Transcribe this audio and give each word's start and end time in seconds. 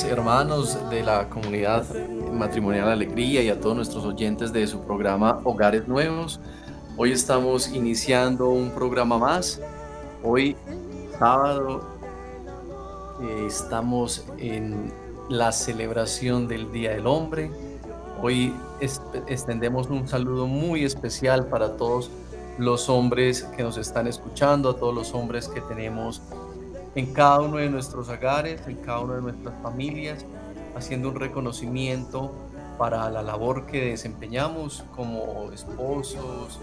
Hermanos 0.00 0.78
de 0.88 1.02
la 1.02 1.28
comunidad 1.28 1.84
matrimonial 2.32 2.88
Alegría 2.88 3.42
y 3.42 3.50
a 3.50 3.60
todos 3.60 3.76
nuestros 3.76 4.06
oyentes 4.06 4.50
de 4.50 4.66
su 4.66 4.80
programa 4.80 5.42
Hogares 5.44 5.86
Nuevos. 5.86 6.40
Hoy 6.96 7.12
estamos 7.12 7.68
iniciando 7.68 8.48
un 8.48 8.70
programa 8.70 9.18
más. 9.18 9.60
Hoy, 10.22 10.56
sábado, 11.18 11.86
eh, 13.20 13.44
estamos 13.46 14.24
en 14.38 14.90
la 15.28 15.52
celebración 15.52 16.48
del 16.48 16.72
Día 16.72 16.92
del 16.92 17.06
Hombre. 17.06 17.50
Hoy 18.22 18.54
extendemos 18.80 19.88
un 19.88 20.08
saludo 20.08 20.46
muy 20.46 20.84
especial 20.84 21.48
para 21.48 21.76
todos 21.76 22.10
los 22.56 22.88
hombres 22.88 23.42
que 23.56 23.62
nos 23.62 23.76
están 23.76 24.06
escuchando, 24.06 24.70
a 24.70 24.76
todos 24.76 24.94
los 24.94 25.12
hombres 25.12 25.48
que 25.48 25.60
tenemos 25.60 26.22
en 26.94 27.12
cada 27.12 27.40
uno 27.40 27.56
de 27.56 27.68
nuestros 27.68 28.08
hogares, 28.08 28.60
en 28.66 28.76
cada 28.76 29.00
una 29.00 29.14
de 29.16 29.22
nuestras 29.22 29.54
familias, 29.62 30.24
haciendo 30.76 31.10
un 31.10 31.16
reconocimiento 31.16 32.32
para 32.78 33.08
la 33.10 33.22
labor 33.22 33.66
que 33.66 33.90
desempeñamos 33.90 34.84
como 34.94 35.50
esposos, 35.52 36.60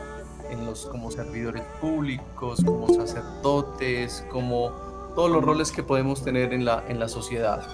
en 0.49 0.65
los, 0.65 0.85
como 0.85 1.11
servidores 1.11 1.63
públicos, 1.79 2.61
como 2.65 2.93
sacerdotes, 2.93 4.25
como 4.31 4.71
todos 5.15 5.29
los 5.29 5.43
roles 5.43 5.71
que 5.71 5.83
podemos 5.83 6.23
tener 6.23 6.53
en 6.53 6.65
la, 6.65 6.83
en 6.87 6.99
la 6.99 7.07
sociedad. 7.07 7.67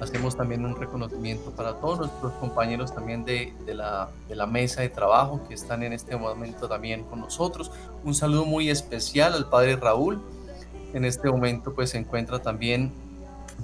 Hacemos 0.00 0.36
también 0.36 0.64
un 0.64 0.76
reconocimiento 0.76 1.50
para 1.52 1.74
todos 1.74 2.00
nuestros 2.00 2.32
compañeros 2.34 2.94
también 2.94 3.24
de, 3.24 3.54
de, 3.64 3.74
la, 3.74 4.10
de 4.28 4.36
la 4.36 4.46
mesa 4.46 4.82
de 4.82 4.90
trabajo 4.90 5.40
que 5.48 5.54
están 5.54 5.82
en 5.82 5.92
este 5.92 6.16
momento 6.16 6.68
también 6.68 7.04
con 7.04 7.20
nosotros. 7.20 7.70
Un 8.04 8.14
saludo 8.14 8.44
muy 8.44 8.70
especial 8.70 9.34
al 9.34 9.48
padre 9.48 9.76
Raúl, 9.76 10.20
en 10.94 11.04
este 11.04 11.30
momento 11.30 11.74
pues 11.74 11.90
se 11.90 11.98
encuentra 11.98 12.40
también 12.40 12.92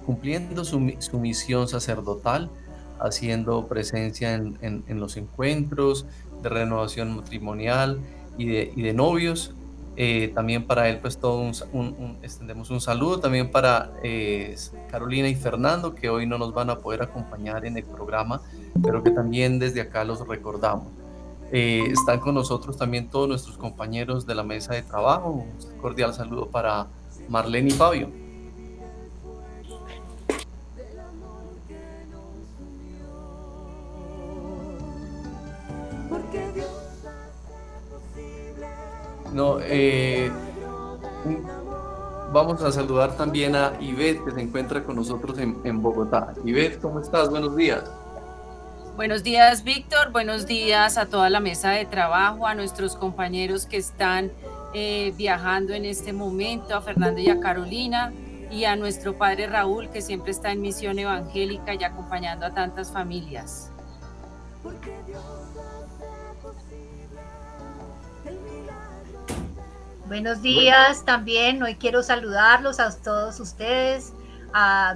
cumpliendo 0.04 0.64
su, 0.64 0.94
su 0.98 1.18
misión 1.18 1.68
sacerdotal, 1.68 2.50
haciendo 2.98 3.66
presencia 3.66 4.34
en, 4.34 4.58
en, 4.60 5.00
los 5.00 5.16
encuentros 5.16 6.06
de 6.42 6.48
renovación 6.48 7.16
matrimonial 7.16 8.00
y 8.38 8.46
de, 8.46 8.72
y 8.74 8.82
de 8.82 8.92
novios. 8.92 9.54
Eh, 9.98 10.30
también 10.34 10.66
para 10.66 10.90
él 10.90 10.98
pues 10.98 11.16
todo 11.16 11.40
un, 11.72 12.18
extendemos 12.20 12.68
un 12.68 12.82
saludo 12.82 13.18
también 13.18 13.50
para 13.50 13.92
eh, 14.02 14.54
Carolina 14.90 15.26
y 15.26 15.34
Fernando 15.34 15.94
que 15.94 16.10
hoy 16.10 16.26
no 16.26 16.36
nos 16.36 16.52
van 16.52 16.68
a 16.68 16.80
poder 16.80 17.00
acompañar 17.00 17.64
en 17.64 17.78
el 17.78 17.84
programa, 17.84 18.42
pero 18.82 19.02
que 19.02 19.10
también 19.10 19.58
desde 19.58 19.80
acá 19.80 20.04
los 20.04 20.26
recordamos. 20.28 20.88
Eh, 21.50 21.84
están 21.90 22.20
con 22.20 22.34
nosotros 22.34 22.76
también 22.76 23.08
todos 23.08 23.28
nuestros 23.28 23.56
compañeros 23.56 24.26
de 24.26 24.34
la 24.34 24.42
mesa 24.42 24.74
de 24.74 24.82
trabajo. 24.82 25.30
Un 25.30 25.80
cordial 25.80 26.12
saludo 26.12 26.50
para 26.50 26.88
Marlene 27.28 27.68
y 27.68 27.72
Fabio. 27.72 28.10
No, 39.32 39.58
eh, 39.60 40.30
vamos 42.32 42.62
a 42.62 42.72
saludar 42.72 43.16
también 43.18 43.54
a 43.54 43.74
Ivette 43.80 44.24
que 44.24 44.30
se 44.30 44.40
encuentra 44.40 44.82
con 44.82 44.96
nosotros 44.96 45.38
en, 45.38 45.82
Bogotá. 45.82 46.32
Ivette, 46.44 46.80
¿cómo 46.80 47.00
estás? 47.00 47.28
Buenos 47.28 47.54
días. 47.54 47.84
Buenos 48.96 49.22
días, 49.22 49.62
Víctor. 49.62 50.10
Buenos 50.10 50.46
días 50.46 50.96
a 50.96 51.04
toda 51.04 51.28
la 51.28 51.40
mesa 51.40 51.72
de 51.72 51.84
trabajo, 51.84 52.46
a 52.46 52.54
nuestros 52.54 52.96
compañeros 52.96 53.66
que 53.66 53.76
están 53.76 54.32
eh, 54.78 55.14
viajando 55.16 55.72
en 55.72 55.86
este 55.86 56.12
momento, 56.12 56.74
a 56.74 56.82
Fernando 56.82 57.18
y 57.18 57.30
a 57.30 57.40
Carolina, 57.40 58.12
y 58.50 58.64
a 58.64 58.76
nuestro 58.76 59.16
padre 59.16 59.46
Raúl, 59.46 59.88
que 59.88 60.02
siempre 60.02 60.32
está 60.32 60.52
en 60.52 60.60
misión 60.60 60.98
evangélica 60.98 61.72
y 61.72 61.82
acompañando 61.82 62.44
a 62.44 62.50
tantas 62.52 62.92
familias. 62.92 63.70
Buenos 70.06 70.42
días 70.42 71.06
también, 71.06 71.62
hoy 71.62 71.76
quiero 71.76 72.02
saludarlos 72.02 72.78
a 72.78 72.94
todos 73.00 73.40
ustedes, 73.40 74.12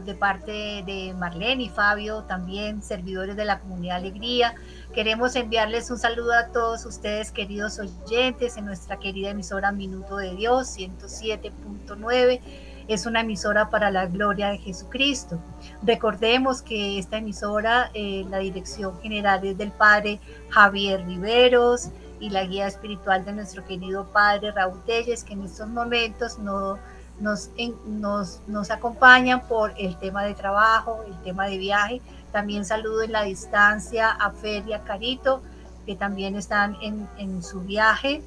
de 0.04 0.14
parte 0.14 0.82
de 0.84 1.14
Marlene 1.19 1.62
y 1.62 1.69
Fabio, 1.70 2.24
también 2.24 2.82
servidores 2.82 3.34
de 3.34 3.46
la 3.46 3.60
comunidad 3.60 3.96
Alegría. 3.96 4.54
Queremos 4.94 5.36
enviarles 5.36 5.88
un 5.92 5.98
saludo 5.98 6.32
a 6.32 6.48
todos 6.48 6.84
ustedes, 6.84 7.30
queridos 7.30 7.78
oyentes, 7.78 8.56
en 8.56 8.64
nuestra 8.64 8.98
querida 8.98 9.30
emisora 9.30 9.70
Minuto 9.70 10.16
de 10.16 10.34
Dios 10.34 10.76
107.9. 10.76 12.40
Es 12.88 13.06
una 13.06 13.20
emisora 13.20 13.70
para 13.70 13.92
la 13.92 14.06
gloria 14.06 14.48
de 14.48 14.58
Jesucristo. 14.58 15.38
Recordemos 15.84 16.60
que 16.60 16.98
esta 16.98 17.18
emisora, 17.18 17.92
eh, 17.94 18.26
la 18.30 18.38
dirección 18.38 19.00
general 19.00 19.46
es 19.46 19.56
del 19.56 19.70
Padre 19.70 20.18
Javier 20.48 21.06
Riveros 21.06 21.90
y 22.18 22.30
la 22.30 22.44
guía 22.44 22.66
espiritual 22.66 23.24
de 23.24 23.32
nuestro 23.32 23.64
querido 23.64 24.06
Padre 24.06 24.50
Raúl 24.50 24.82
Telles, 24.86 25.22
que 25.22 25.34
en 25.34 25.44
estos 25.44 25.68
momentos 25.68 26.40
no, 26.40 26.80
nos, 27.20 27.50
nos, 27.86 28.40
nos 28.48 28.70
acompañan 28.72 29.46
por 29.46 29.72
el 29.78 29.96
tema 29.98 30.24
de 30.24 30.34
trabajo, 30.34 31.04
el 31.06 31.16
tema 31.22 31.46
de 31.46 31.58
viaje, 31.58 32.02
también 32.32 32.64
saludo 32.64 33.02
en 33.02 33.12
la 33.12 33.22
distancia 33.22 34.10
a 34.10 34.30
Feria 34.30 34.82
Carito, 34.84 35.42
que 35.86 35.96
también 35.96 36.36
están 36.36 36.76
en, 36.80 37.42
su 37.42 37.60
viaje 37.60 38.22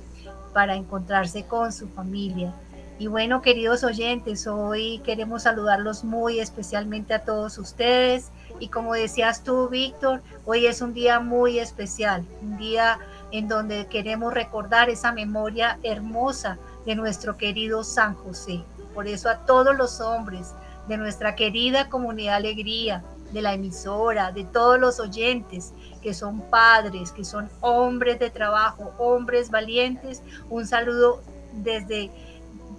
para 0.54 0.76
encontrarse 0.76 1.46
con 1.46 1.72
su 1.72 1.88
familia. 1.88 2.54
Y 3.00 3.08
bueno, 3.08 3.42
queridos 3.42 3.84
oyentes, 3.84 4.46
hoy 4.48 5.00
queremos 5.00 5.44
saludarlos 5.44 6.04
muy 6.04 6.40
especialmente 6.40 7.14
a 7.14 7.24
todos 7.24 7.58
ustedes. 7.58 8.30
Y 8.60 8.68
como 8.68 8.94
decías 8.94 9.44
tú, 9.44 9.68
Víctor, 9.68 10.22
hoy 10.46 10.68
es 10.68 10.82
un 10.82 10.94
día 10.94 11.20
muy 11.20 11.60
especial, 11.60 12.24
un 12.42 12.58
día 12.58 13.00
en 13.32 13.48
donde 13.48 13.88
queremos 13.88 14.34
recordar 14.34 14.90
esa 14.90 15.12
memoria 15.12 15.80
hermosa 15.82 16.60
de 16.86 16.96
nuestro 16.96 17.36
querido 17.36 17.84
San 17.84 18.14
José. 18.14 18.64
Por 18.94 19.08
eso 19.08 19.28
a 19.28 19.38
todos 19.40 19.76
los 19.76 20.00
hombres 20.02 20.54
de 20.88 20.98
nuestra 20.98 21.36
querida 21.36 21.90
comunidad 21.90 22.36
Alegría, 22.36 23.04
de 23.34 23.42
la 23.42 23.54
emisora, 23.54 24.32
de 24.32 24.44
todos 24.44 24.80
los 24.80 25.00
oyentes 25.00 25.74
que 26.02 26.14
son 26.14 26.42
padres, 26.50 27.12
que 27.12 27.24
son 27.24 27.50
hombres 27.62 28.20
de 28.20 28.30
trabajo, 28.30 28.94
hombres 28.98 29.50
valientes. 29.50 30.22
Un 30.50 30.68
saludo 30.68 31.22
desde 31.54 32.12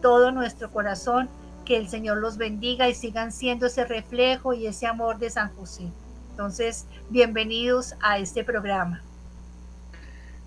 todo 0.00 0.30
nuestro 0.30 0.70
corazón. 0.70 1.28
Que 1.64 1.78
el 1.78 1.88
Señor 1.88 2.18
los 2.18 2.36
bendiga 2.36 2.90
y 2.90 2.94
sigan 2.94 3.32
siendo 3.32 3.66
ese 3.66 3.86
reflejo 3.86 4.52
y 4.52 4.66
ese 4.66 4.86
amor 4.86 5.18
de 5.18 5.30
San 5.30 5.48
José. 5.56 5.90
Entonces, 6.30 6.84
bienvenidos 7.08 7.94
a 8.02 8.18
este 8.18 8.44
programa. 8.44 9.02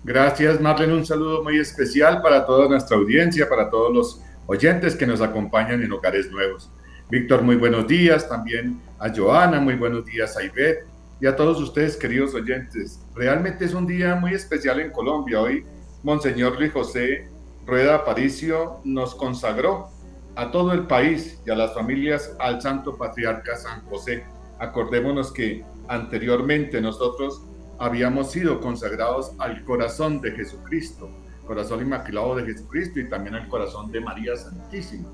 Gracias, 0.04 0.60
Marlene. 0.60 0.94
Un 0.94 1.04
saludo 1.04 1.42
muy 1.42 1.58
especial 1.58 2.22
para 2.22 2.46
toda 2.46 2.68
nuestra 2.68 2.96
audiencia, 2.96 3.48
para 3.48 3.68
todos 3.68 3.92
los 3.92 4.22
oyentes 4.46 4.94
que 4.94 5.06
nos 5.06 5.20
acompañan 5.20 5.82
en 5.82 5.92
Hogares 5.92 6.30
Nuevos. 6.30 6.70
Víctor, 7.10 7.40
muy 7.40 7.56
buenos 7.56 7.86
días. 7.86 8.28
También 8.28 8.82
a 8.98 9.08
Joana, 9.08 9.60
muy 9.60 9.76
buenos 9.76 10.04
días 10.04 10.36
a 10.36 10.44
Ivette 10.44 10.84
y 11.18 11.26
a 11.26 11.34
todos 11.34 11.58
ustedes, 11.58 11.96
queridos 11.96 12.34
oyentes. 12.34 13.00
Realmente 13.14 13.64
es 13.64 13.72
un 13.72 13.86
día 13.86 14.14
muy 14.14 14.34
especial 14.34 14.78
en 14.78 14.90
Colombia. 14.90 15.40
Hoy, 15.40 15.64
Monseñor 16.02 16.58
Luis 16.58 16.70
José 16.70 17.26
Rueda 17.64 17.94
Aparicio 17.94 18.82
nos 18.84 19.14
consagró 19.14 19.88
a 20.36 20.50
todo 20.50 20.72
el 20.72 20.86
país 20.86 21.40
y 21.46 21.50
a 21.50 21.56
las 21.56 21.72
familias 21.72 22.36
al 22.40 22.60
Santo 22.60 22.98
Patriarca 22.98 23.56
San 23.56 23.86
José. 23.86 24.24
Acordémonos 24.58 25.32
que 25.32 25.64
anteriormente 25.88 26.78
nosotros 26.82 27.42
habíamos 27.78 28.32
sido 28.32 28.60
consagrados 28.60 29.32
al 29.38 29.64
corazón 29.64 30.20
de 30.20 30.32
Jesucristo, 30.32 31.08
corazón 31.46 31.80
inmaculado 31.80 32.36
de 32.36 32.44
Jesucristo 32.44 33.00
y 33.00 33.08
también 33.08 33.34
al 33.34 33.48
corazón 33.48 33.90
de 33.90 34.00
María 34.02 34.36
Santísima. 34.36 35.08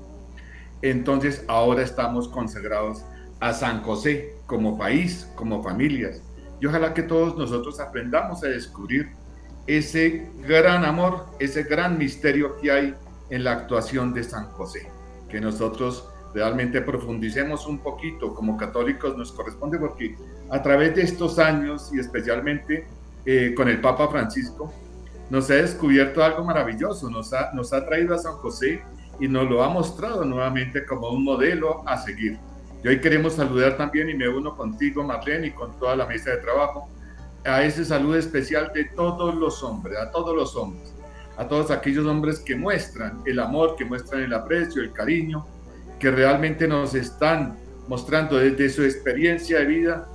Entonces 0.81 1.43
ahora 1.47 1.81
estamos 1.81 2.27
consagrados 2.27 3.03
a 3.39 3.53
San 3.53 3.81
José 3.81 4.35
como 4.45 4.77
país, 4.77 5.29
como 5.35 5.63
familias. 5.63 6.21
Y 6.59 6.65
ojalá 6.67 6.93
que 6.93 7.03
todos 7.03 7.37
nosotros 7.37 7.79
aprendamos 7.79 8.43
a 8.43 8.47
descubrir 8.47 9.09
ese 9.67 10.29
gran 10.47 10.85
amor, 10.85 11.25
ese 11.39 11.63
gran 11.63 11.97
misterio 11.97 12.55
que 12.57 12.71
hay 12.71 12.95
en 13.29 13.43
la 13.43 13.53
actuación 13.53 14.13
de 14.13 14.23
San 14.23 14.45
José. 14.51 14.89
Que 15.29 15.41
nosotros 15.41 16.07
realmente 16.33 16.81
profundicemos 16.81 17.65
un 17.65 17.79
poquito 17.79 18.33
como 18.33 18.57
católicos 18.57 19.17
nos 19.17 19.31
corresponde 19.31 19.79
porque 19.79 20.17
a 20.49 20.61
través 20.61 20.93
de 20.95 21.01
estos 21.03 21.39
años 21.39 21.89
y 21.93 21.99
especialmente 21.99 22.85
eh, 23.25 23.53
con 23.55 23.69
el 23.69 23.79
Papa 23.79 24.09
Francisco 24.09 24.71
nos 25.29 25.49
ha 25.49 25.55
descubierto 25.55 26.23
algo 26.23 26.43
maravilloso, 26.43 27.09
nos 27.09 27.33
ha, 27.33 27.51
nos 27.53 27.73
ha 27.73 27.85
traído 27.85 28.13
a 28.13 28.19
San 28.19 28.33
José 28.33 28.83
y 29.19 29.27
nos 29.27 29.49
lo 29.49 29.63
ha 29.63 29.69
mostrado 29.69 30.25
nuevamente 30.25 30.85
como 30.85 31.09
un 31.09 31.23
modelo 31.23 31.87
a 31.87 31.97
seguir. 31.97 32.37
Y 32.83 32.87
hoy 32.87 32.99
queremos 32.99 33.33
saludar 33.33 33.77
también, 33.77 34.09
y 34.09 34.13
me 34.13 34.29
uno 34.29 34.55
contigo, 34.55 35.03
Marlene, 35.03 35.47
y 35.47 35.51
con 35.51 35.77
toda 35.79 35.95
la 35.95 36.05
mesa 36.05 36.31
de 36.31 36.37
trabajo, 36.37 36.89
a 37.43 37.63
ese 37.63 37.85
saludo 37.85 38.17
especial 38.17 38.71
de 38.73 38.85
todos 38.85 39.35
los 39.35 39.63
hombres, 39.63 39.97
a 39.97 40.11
todos 40.11 40.35
los 40.35 40.55
hombres, 40.55 40.93
a 41.37 41.47
todos 41.47 41.71
aquellos 41.71 42.05
hombres 42.05 42.39
que 42.39 42.55
muestran 42.55 43.21
el 43.25 43.39
amor, 43.39 43.75
que 43.75 43.85
muestran 43.85 44.21
el 44.21 44.33
aprecio, 44.33 44.81
el 44.81 44.91
cariño, 44.91 45.45
que 45.99 46.11
realmente 46.11 46.67
nos 46.67 46.95
están 46.95 47.57
mostrando 47.87 48.37
desde 48.37 48.69
su 48.69 48.83
experiencia 48.83 49.59
de 49.59 49.65
vida 49.65 50.07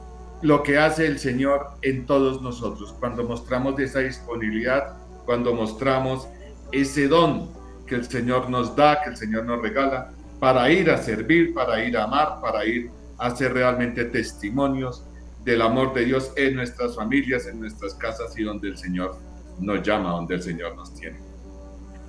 lo 0.42 0.62
que 0.62 0.78
hace 0.78 1.06
el 1.06 1.18
Señor 1.18 1.66
en 1.82 2.06
todos 2.06 2.40
nosotros, 2.42 2.94
cuando 2.98 3.24
mostramos 3.24 3.78
esa 3.78 4.00
disponibilidad, 4.00 4.96
cuando 5.24 5.54
mostramos 5.54 6.26
ese 6.72 7.08
don 7.08 7.50
que 7.90 7.96
el 7.96 8.08
Señor 8.08 8.48
nos 8.48 8.76
da, 8.76 9.02
que 9.02 9.10
el 9.10 9.16
Señor 9.16 9.44
nos 9.44 9.60
regala, 9.60 10.12
para 10.38 10.70
ir 10.70 10.88
a 10.92 10.96
servir, 10.96 11.52
para 11.52 11.84
ir 11.84 11.96
a 11.98 12.04
amar, 12.04 12.40
para 12.40 12.64
ir 12.64 12.88
a 13.18 13.34
ser 13.34 13.52
realmente 13.52 14.04
testimonios 14.04 15.04
del 15.44 15.60
amor 15.60 15.92
de 15.92 16.04
Dios 16.04 16.32
en 16.36 16.54
nuestras 16.54 16.94
familias, 16.94 17.48
en 17.48 17.58
nuestras 17.58 17.94
casas 17.94 18.38
y 18.38 18.44
donde 18.44 18.68
el 18.68 18.78
Señor 18.78 19.18
nos 19.58 19.82
llama, 19.82 20.10
donde 20.10 20.36
el 20.36 20.42
Señor 20.42 20.76
nos 20.76 20.94
tiene. 20.94 21.18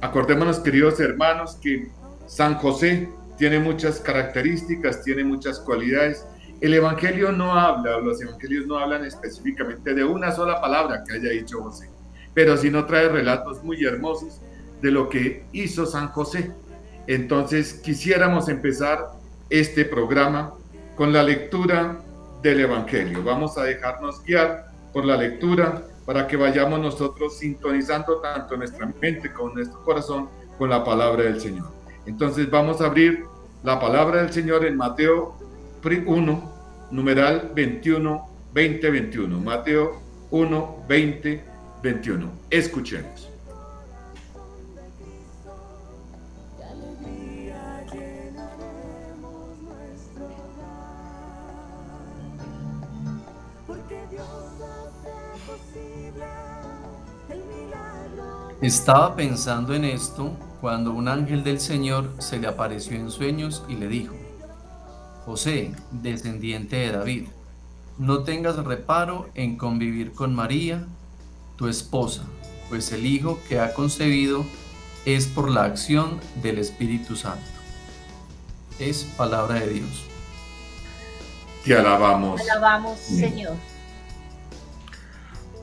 Acordémonos, 0.02 0.60
queridos 0.60 1.00
hermanos, 1.00 1.56
que 1.56 1.90
San 2.28 2.56
José 2.60 3.10
tiene 3.40 3.58
muchas 3.58 4.00
características, 4.00 5.02
tiene 5.02 5.24
muchas 5.24 5.60
cualidades. 5.60 6.28
El 6.62 6.76
Evangelio 6.76 7.32
no 7.32 7.54
habla, 7.54 7.98
los 7.98 8.22
Evangelios 8.22 8.68
no 8.68 8.78
hablan 8.78 9.04
específicamente 9.04 9.96
de 9.96 10.04
una 10.04 10.32
sola 10.32 10.62
palabra 10.62 11.04
que 11.04 11.16
haya 11.16 11.32
dicho 11.32 11.60
José, 11.64 11.90
pero 12.36 12.56
sí 12.56 12.70
no 12.70 12.86
trae 12.86 13.10
relatos 13.10 13.64
muy 13.64 13.84
hermosos 13.84 14.42
de 14.82 14.92
lo 14.92 15.10
que 15.10 15.46
hizo 15.52 15.86
San 15.86 16.10
José. 16.10 16.52
Entonces 17.08 17.74
quisiéramos 17.74 18.50
empezar 18.50 19.12
este 19.50 19.86
programa 19.86 20.54
con 20.96 21.14
la 21.14 21.24
lectura 21.24 22.00
del 22.42 22.62
Evangelio. 22.62 23.24
Vamos 23.24 23.58
a 23.58 23.64
dejarnos 23.64 24.24
guiar 24.24 24.72
por 24.94 25.06
la 25.06 25.18
lectura 25.18 25.84
para 26.06 26.28
que 26.28 26.36
vayamos 26.36 26.80
nosotros 26.80 27.38
sintonizando 27.38 28.20
tanto 28.20 28.58
nuestra 28.58 28.92
mente 29.02 29.32
como 29.32 29.54
nuestro 29.54 29.84
corazón 29.84 30.30
con 30.58 30.70
la 30.70 30.84
palabra 30.84 31.24
del 31.24 31.40
Señor. 31.40 31.70
Entonces 32.06 32.50
vamos 32.50 32.82
a 32.82 32.88
abrir 32.88 33.24
la 33.64 33.80
palabra 33.80 34.24
del 34.24 34.34
Señor 34.34 34.66
en 34.66 34.76
Mateo 34.76 35.38
1, 35.84 36.54
numeral 36.92 37.52
21, 37.56 38.30
20, 38.54 38.90
21. 38.90 39.40
Mateo 39.40 40.02
1, 40.32 40.86
20, 40.88 41.44
21. 41.84 42.32
Escuchemos. 42.50 43.31
Estaba 58.62 59.16
pensando 59.16 59.74
en 59.74 59.84
esto 59.84 60.38
cuando 60.62 60.92
un 60.92 61.08
ángel 61.08 61.44
del 61.44 61.60
Señor 61.60 62.14
se 62.20 62.38
le 62.38 62.48
apareció 62.48 62.96
en 62.96 63.10
sueños 63.10 63.64
y 63.68 63.74
le 63.74 63.88
dijo, 63.88 64.14
José, 65.26 65.74
descendiente 65.90 66.76
de 66.76 66.92
David, 66.92 67.28
no 67.98 68.22
tengas 68.22 68.58
reparo 68.58 69.30
en 69.34 69.58
convivir 69.58 70.12
con 70.12 70.36
María, 70.36 70.86
tu 71.56 71.68
esposa, 71.68 72.22
pues 72.70 72.92
el 72.92 73.08
hijo 73.08 73.40
que 73.50 73.60
ha 73.60 73.74
concebido 73.74 74.46
es 75.06 75.26
por 75.26 75.50
la 75.50 75.64
acción 75.64 76.20
del 76.44 76.60
Espíritu 76.60 77.16
Santo. 77.16 77.42
Es 78.78 79.06
palabra 79.18 79.56
de 79.56 79.70
Dios. 79.70 80.04
Te 81.66 81.76
alabamos. 81.76 82.44
Te 82.44 82.52
alabamos, 82.52 83.00
Señor 83.00 83.71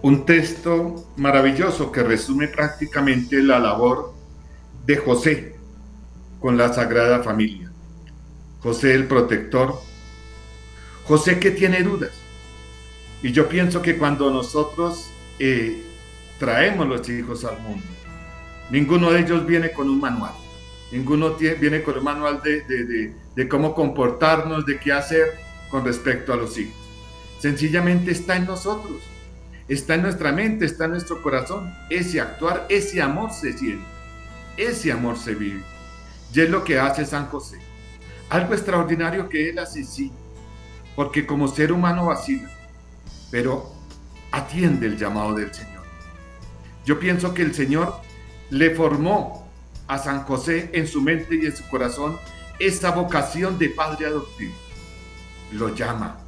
un 0.03 0.25
texto 0.25 1.11
maravilloso 1.17 1.91
que 1.91 2.03
resume 2.03 2.49
prácticamente 2.49 3.43
la 3.43 3.59
labor 3.59 4.15
de 4.87 4.97
José 4.97 5.57
con 6.41 6.57
la 6.57 6.73
Sagrada 6.73 7.23
Familia. 7.23 7.71
José 8.61 8.95
el 8.95 9.07
protector, 9.07 9.81
José 11.05 11.39
que 11.39 11.51
tiene 11.51 11.83
dudas. 11.83 12.13
Y 13.23 13.33
yo 13.33 13.49
pienso 13.49 13.83
que 13.83 13.97
cuando 13.97 14.31
nosotros 14.31 15.11
eh, 15.41 15.83
traemos 16.39 16.87
los 16.87 17.09
hijos 17.09 17.45
al 17.45 17.59
mundo, 17.61 17.87
ninguno 18.71 19.11
de 19.11 19.21
ellos 19.21 19.45
viene 19.47 19.73
con 19.73 19.91
un 19.91 20.01
manual. 20.01 20.33
Ninguno 20.93 21.35
viene 21.35 21.83
con 21.83 21.99
un 21.99 22.05
manual 22.05 22.41
de 22.43 23.49
cómo 23.49 23.75
comportarnos, 23.75 24.65
de 24.65 24.79
qué 24.79 24.93
hacer 24.93 25.39
con 25.69 25.85
respecto 25.85 26.33
a 26.33 26.37
los 26.37 26.57
hijos. 26.57 26.75
Sencillamente 27.41 28.13
está 28.13 28.37
en 28.37 28.47
nosotros 28.47 29.03
está 29.69 29.95
en 29.95 30.03
nuestra 30.03 30.33
mente, 30.33 30.65
está 30.65 30.87
en 30.87 30.93
nuestro 30.93 31.23
corazón. 31.23 31.75
Ese 31.91 32.21
actuar, 32.21 32.67
ese 32.69 33.03
amor 33.03 33.33
se 33.33 33.57
siente, 33.57 33.85
ese 34.57 34.91
amor 34.91 35.19
se 35.19 35.35
vive. 35.35 35.63
Y 36.33 36.41
es 36.41 36.51
lo 36.51 36.65
que 36.65 36.79
hace 36.79 37.05
San 37.05 37.27
José. 37.27 37.59
Algo 38.31 38.55
extraordinario 38.55 39.29
que 39.29 39.51
él 39.51 39.59
hace, 39.59 39.85
sí, 39.85 40.13
porque 40.97 41.27
como 41.27 41.49
ser 41.49 41.73
humano 41.73 42.07
vacila, 42.07 42.51
pero 43.31 43.73
atiende 44.33 44.87
el 44.87 44.99
llamado 44.99 45.35
del 45.35 45.53
Señor. 45.55 45.85
Yo 46.85 46.99
pienso 46.99 47.35
que 47.35 47.43
el 47.43 47.55
Señor 47.55 48.01
le 48.51 48.75
formó 48.75 49.49
a 49.87 49.99
San 49.99 50.25
José 50.25 50.71
en 50.73 50.87
su 50.87 51.01
mente 51.01 51.37
y 51.37 51.47
en 51.47 51.57
su 51.57 51.67
corazón 51.69 52.19
esta 52.59 52.91
vocación 52.91 53.59
de 53.59 53.71
padre 53.71 54.07
adoptivo. 54.07 54.55
Lo 55.53 55.75
llama. 55.75 56.19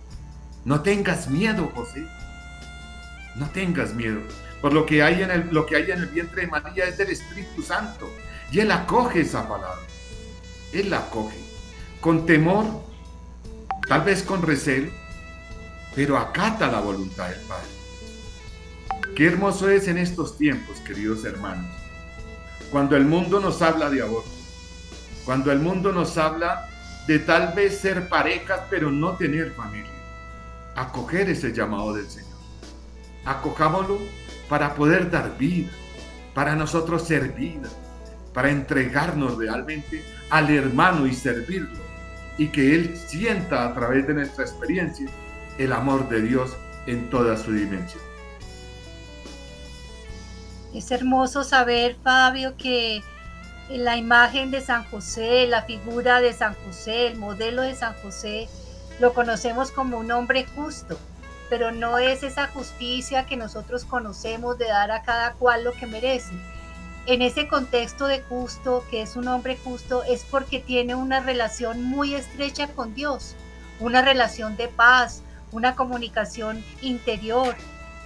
No 0.64 0.80
tengas 0.80 1.28
miedo, 1.28 1.70
José 1.74 2.06
no 3.36 3.48
tengas 3.50 3.94
miedo, 3.94 4.20
por 4.60 4.72
lo 4.72 4.84
que 4.84 5.02
hay 5.02 5.22
en 5.22 5.30
el, 5.30 5.48
lo 5.50 5.66
que 5.66 5.76
hay 5.76 5.90
en 5.90 5.98
el 5.98 6.06
vientre 6.06 6.42
de 6.42 6.48
María 6.48 6.84
es 6.84 6.98
del 6.98 7.10
Espíritu 7.10 7.62
Santo. 7.62 8.10
Y 8.50 8.60
Él 8.60 8.70
acoge 8.70 9.20
esa 9.20 9.48
palabra. 9.48 9.80
Él 10.72 10.90
la 10.90 10.98
acoge. 10.98 11.38
Con 12.00 12.26
temor, 12.26 12.66
tal 13.88 14.02
vez 14.02 14.22
con 14.22 14.42
recelo, 14.42 14.90
pero 15.94 16.16
acata 16.18 16.70
la 16.70 16.80
voluntad 16.80 17.28
del 17.28 17.40
Padre. 17.42 17.68
Qué 19.14 19.26
hermoso 19.26 19.68
es 19.68 19.88
en 19.88 19.98
estos 19.98 20.36
tiempos, 20.36 20.78
queridos 20.78 21.24
hermanos, 21.24 21.70
cuando 22.70 22.96
el 22.96 23.04
mundo 23.04 23.40
nos 23.40 23.60
habla 23.60 23.90
de 23.90 24.02
aborto, 24.02 24.30
cuando 25.24 25.52
el 25.52 25.58
mundo 25.58 25.92
nos 25.92 26.16
habla 26.16 26.68
de 27.06 27.18
tal 27.18 27.52
vez 27.54 27.78
ser 27.78 28.08
parejas, 28.08 28.62
pero 28.70 28.90
no 28.90 29.16
tener 29.16 29.52
familia. 29.52 29.90
Acoger 30.76 31.28
ese 31.28 31.52
llamado 31.52 31.92
del 31.92 32.08
Señor 32.08 32.29
acojámoslo 33.24 33.98
para 34.48 34.74
poder 34.74 35.10
dar 35.10 35.36
vida, 35.38 35.70
para 36.34 36.54
nosotros 36.54 37.06
ser 37.06 37.32
vida, 37.32 37.68
para 38.32 38.50
entregarnos 38.50 39.36
realmente 39.36 40.04
al 40.30 40.50
hermano 40.50 41.06
y 41.06 41.14
servirlo, 41.14 41.78
y 42.38 42.48
que 42.48 42.74
Él 42.74 42.96
sienta 42.96 43.66
a 43.66 43.74
través 43.74 44.06
de 44.06 44.14
nuestra 44.14 44.44
experiencia 44.44 45.08
el 45.58 45.72
amor 45.72 46.08
de 46.08 46.22
Dios 46.22 46.56
en 46.86 47.10
toda 47.10 47.36
su 47.36 47.52
dimensión. 47.52 48.02
Es 50.74 50.90
hermoso 50.90 51.42
saber, 51.42 51.96
Fabio, 52.02 52.56
que 52.56 53.02
la 53.68 53.96
imagen 53.96 54.50
de 54.50 54.60
San 54.60 54.84
José, 54.84 55.46
la 55.46 55.62
figura 55.62 56.20
de 56.20 56.32
San 56.32 56.54
José, 56.64 57.08
el 57.08 57.18
modelo 57.18 57.62
de 57.62 57.74
San 57.74 57.94
José, 58.02 58.48
lo 59.00 59.12
conocemos 59.12 59.70
como 59.70 59.98
un 59.98 60.10
hombre 60.12 60.46
justo, 60.54 60.98
pero 61.50 61.72
no 61.72 61.98
es 61.98 62.22
esa 62.22 62.46
justicia 62.46 63.26
que 63.26 63.36
nosotros 63.36 63.84
conocemos 63.84 64.56
de 64.56 64.68
dar 64.68 64.92
a 64.92 65.02
cada 65.02 65.34
cual 65.34 65.64
lo 65.64 65.72
que 65.72 65.86
merece. 65.86 66.32
en 67.06 67.22
ese 67.22 67.48
contexto 67.48 68.06
de 68.06 68.20
justo, 68.20 68.84
que 68.88 69.02
es 69.02 69.16
un 69.16 69.26
hombre 69.26 69.58
justo, 69.64 70.04
es 70.04 70.22
porque 70.22 70.60
tiene 70.60 70.94
una 70.94 71.18
relación 71.18 71.82
muy 71.82 72.14
estrecha 72.14 72.68
con 72.68 72.94
Dios, 72.94 73.34
una 73.80 74.00
relación 74.00 74.56
de 74.56 74.68
paz, 74.68 75.22
una 75.50 75.74
comunicación 75.74 76.62
interior. 76.82 77.56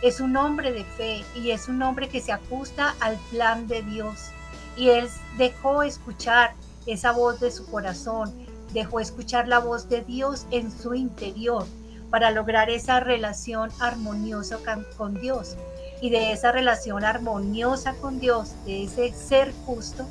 Es 0.01 0.21
un 0.21 0.37
hombre 0.37 0.73
de 0.73 0.85
fe 0.85 1.25
y 1.35 1.51
es 1.51 1.69
un 1.69 1.83
hombre 1.83 2.09
que 2.09 2.23
se 2.23 2.33
ajusta 2.33 2.95
al 3.01 3.19
plan 3.31 3.67
de 3.67 3.83
Dios. 3.83 4.31
Y 4.77 4.89
él 4.89 5.09
dejó 5.37 5.83
escuchar 5.83 6.55
esa 6.87 7.13
voz 7.13 7.41
de 7.41 7.51
su 7.51 7.67
corazón, 7.67 8.33
dejó 8.73 9.01
escuchar 9.01 9.49
la 9.49 9.59
voz 9.59 9.89
de 9.89 10.03
Dios 10.03 10.47
en 10.51 10.71
su 10.71 10.95
interior 10.95 11.67
para 12.15 12.31
lograr 12.31 12.71
esa 12.71 13.01
relación 13.01 13.71
armoniosa 13.81 14.59
con 14.97 15.21
Dios 15.21 15.57
y 16.01 16.11
de 16.11 16.31
esa 16.31 16.53
relación 16.53 17.03
armoniosa 17.03 17.95
con 17.95 18.21
Dios, 18.21 18.53
de 18.67 18.85
ese 18.85 19.13
ser 19.13 19.53
justo, 19.67 20.07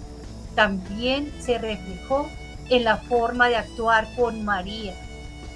también 0.53 1.31
se 1.39 1.57
reflejó 1.59 2.27
en 2.69 2.83
la 2.83 2.97
forma 2.97 3.47
de 3.47 3.55
actuar 3.55 4.05
con 4.17 4.43
María. 4.43 4.93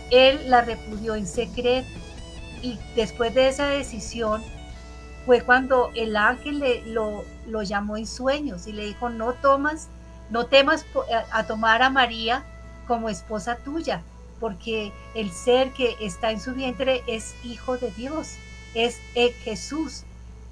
Él 0.10 0.50
la 0.50 0.62
repudió 0.62 1.16
en 1.16 1.28
secreto 1.28 1.90
y 2.62 2.80
después 2.96 3.34
de 3.34 3.50
esa 3.50 3.68
decisión 3.68 4.42
fue 5.26 5.42
cuando 5.42 5.92
el 5.96 6.16
ángel 6.16 6.60
le, 6.60 6.82
lo, 6.86 7.26
llamó 7.64 7.98
en 7.98 8.08
sueños 8.08 8.68
y 8.68 8.72
le 8.72 8.86
dijo, 8.86 9.10
no 9.10 9.34
tomas, 9.34 9.90
no 10.30 10.46
temas 10.46 10.86
a 11.30 11.44
tomar 11.44 11.82
a 11.82 11.90
María 11.90 12.46
como 12.88 13.10
esposa 13.10 13.58
tuya, 13.58 14.02
porque 14.40 14.92
el 15.16 15.32
ser 15.32 15.72
que 15.74 15.96
está 16.00 16.32
en 16.32 16.40
su 16.40 16.54
vientre 16.54 17.04
es 17.08 17.36
hijo 17.44 17.78
de 17.78 17.92
Dios, 17.92 18.36
es 18.74 19.00
eh, 19.16 19.32
Jesús, 19.44 20.04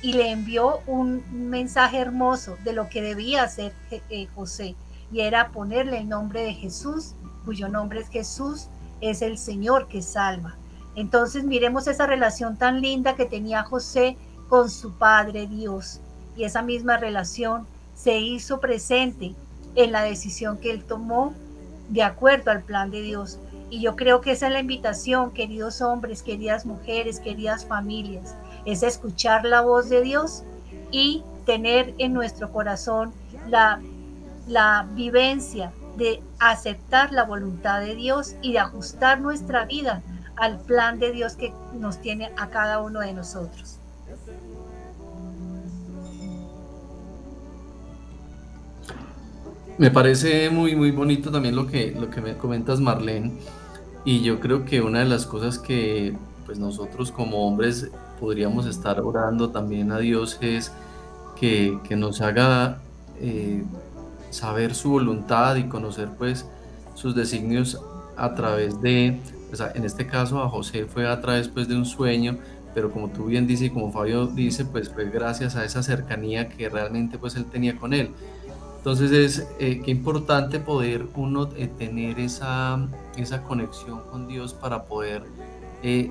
y 0.01 0.13
le 0.13 0.32
envió 0.32 0.82
un 0.88 1.24
mensaje 1.50 1.98
hermoso 1.98 2.58
de 2.63 2.74
lo 2.74 2.89
que 2.89 3.01
debía 3.01 3.44
hacer 3.44 3.74
eh, 3.92 4.27
José 4.36 4.75
y 5.12 5.22
era 5.22 5.50
ponerle 5.50 6.00
el 6.00 6.10
nombre 6.10 6.42
de 6.44 6.54
Jesús, 6.54 7.13
cuyo 7.46 7.70
nombre 7.70 8.01
es 8.01 8.10
Jesús, 8.10 8.68
es 9.01 9.22
el 9.22 9.38
Señor 9.38 9.88
que 9.88 10.01
salva. 10.01 10.56
Entonces 10.96 11.44
miremos 11.44 11.88
esa 11.88 12.08
relación 12.08 12.58
tan 12.58 12.82
linda 12.82 13.15
que 13.15 13.25
tenía 13.25 13.63
José 13.63 14.18
con 14.50 14.70
su 14.70 14.94
Padre 14.94 15.48
Dios 15.48 16.00
y 16.36 16.44
esa 16.44 16.62
misma 16.62 16.98
relación 16.98 17.65
se 17.96 18.18
hizo 18.18 18.60
presente 18.60 19.36
en 19.75 19.92
la 19.92 20.04
decisión 20.04 20.58
que 20.58 20.72
él 20.72 20.84
tomó 20.84 21.34
de 21.89 22.04
acuerdo 22.04 22.51
al 22.51 22.63
plan 22.63 22.92
de 22.92 23.01
Dios. 23.01 23.39
Y 23.69 23.81
yo 23.81 23.95
creo 23.95 24.22
que 24.22 24.31
esa 24.31 24.48
es 24.48 24.53
la 24.53 24.60
invitación, 24.60 25.31
queridos 25.31 25.81
hombres, 25.81 26.22
queridas 26.22 26.65
mujeres, 26.65 27.19
queridas 27.19 27.65
familias, 27.65 28.36
es 28.65 28.84
escuchar 28.84 29.45
la 29.45 29.62
voz 29.62 29.89
de 29.89 30.01
Dios 30.01 30.43
y 30.91 31.24
tener 31.45 31.93
en 31.98 32.13
nuestro 32.13 32.51
corazón 32.51 33.13
la, 33.48 33.81
la 34.48 34.88
vivencia 34.93 35.72
de 35.98 36.22
aceptar 36.39 37.12
la 37.12 37.24
voluntad 37.24 37.79
de 37.79 37.95
Dios 37.95 38.36
y 38.41 38.53
de 38.53 38.60
ajustar 38.60 39.22
nuestra 39.22 39.65
vida 39.65 40.01
al 40.36 40.60
plan 40.60 41.00
de 41.00 41.12
Dios 41.12 41.36
que 41.36 41.53
nos 41.74 42.00
tiene 42.00 42.31
a 42.38 42.50
cada 42.50 42.81
uno 42.81 43.00
de 43.00 43.13
nosotros. 43.13 43.75
Me 49.77 49.91
parece 49.91 50.50
muy, 50.50 50.74
muy 50.75 50.91
bonito 50.91 51.32
también 51.32 51.55
lo 51.55 51.67
que, 51.67 51.91
lo 51.91 52.10
que 52.10 52.22
me 52.22 52.38
comentas, 52.38 52.79
Marlene. 52.79 53.34
Y 54.05 54.22
yo 54.22 54.39
creo 54.39 54.63
que 54.63 54.82
una 54.82 55.00
de 55.00 55.05
las 55.05 55.25
cosas 55.25 55.60
que 55.60 56.15
pues 56.46 56.60
nosotros 56.60 57.12
como 57.12 57.48
hombres 57.48 57.89
podríamos 58.20 58.67
estar 58.67 59.01
orando 59.01 59.50
también 59.50 59.91
a 59.91 59.98
Dios 59.98 60.38
es 60.41 60.72
que, 61.36 61.77
nos 61.98 62.22
haga 62.22 62.79
eh, 63.20 63.63
saber 64.29 64.75
su 64.75 64.91
voluntad 64.91 65.55
y 65.58 65.63
conocer 65.65 66.10
pues 66.17 66.46
sus 66.94 67.15
designios 67.15 67.82
a 68.15 68.34
través 68.34 68.79
de, 68.82 69.20
en 69.74 69.84
este 69.84 70.08
caso 70.08 70.41
a 70.41 70.50
José 70.50 70.86
fue 70.86 71.08
a 71.08 71.20
través 71.20 71.50
pues 71.50 71.67
de 71.67 71.75
un 71.75 71.86
sueño, 71.86 72.38
pero 72.74 72.91
como 72.91 73.10
tú 73.10 73.25
bien 73.25 73.48
dices 73.48 73.67
y 73.67 73.70
como 73.72 73.91
Fabio 73.91 74.27
dice, 74.27 74.63
pues 74.63 74.89
fue 74.89 75.10
gracias 75.10 75.58
a 75.58 75.65
esa 75.65 75.84
cercanía 75.84 76.48
que 76.48 76.70
realmente 76.70 77.17
pues 77.17 77.36
él 77.36 77.46
tenía 77.46 77.75
con 77.75 77.94
él. 77.94 78.12
Entonces 78.86 79.12
es 79.12 79.48
eh, 79.58 79.82
qué 79.84 79.89
importante 79.89 80.60
poder 80.60 81.08
uno 81.15 81.50
eh, 81.58 81.68
tener 81.75 82.20
esa, 82.20 82.88
esa 83.18 83.42
conexión 83.42 84.01
con 84.12 84.27
Dios 84.27 84.54
para 84.54 84.84
poder 84.84 85.24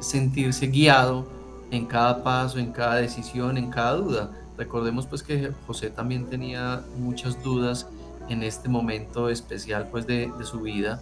sentirse 0.01 0.69
guiado 0.69 1.25
en 1.71 1.87
cada 1.87 2.25
paso, 2.25 2.59
en 2.59 2.73
cada 2.73 2.97
decisión, 2.97 3.59
en 3.59 3.71
cada 3.71 3.95
duda. 3.95 4.31
Recordemos 4.59 5.07
pues 5.07 5.23
que 5.23 5.53
José 5.69 5.91
también 5.91 6.27
tenía 6.27 6.83
muchas 6.99 7.41
dudas 7.45 7.87
en 8.29 8.43
este 8.43 8.69
momento 8.69 9.29
especial 9.29 9.89
pues 9.93 10.05
de, 10.07 10.33
su 10.43 10.61
vida, 10.61 11.01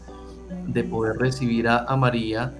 de 0.66 0.84
poder 0.84 1.16
recibir 1.16 1.68
a, 1.68 1.96
María, 1.96 2.52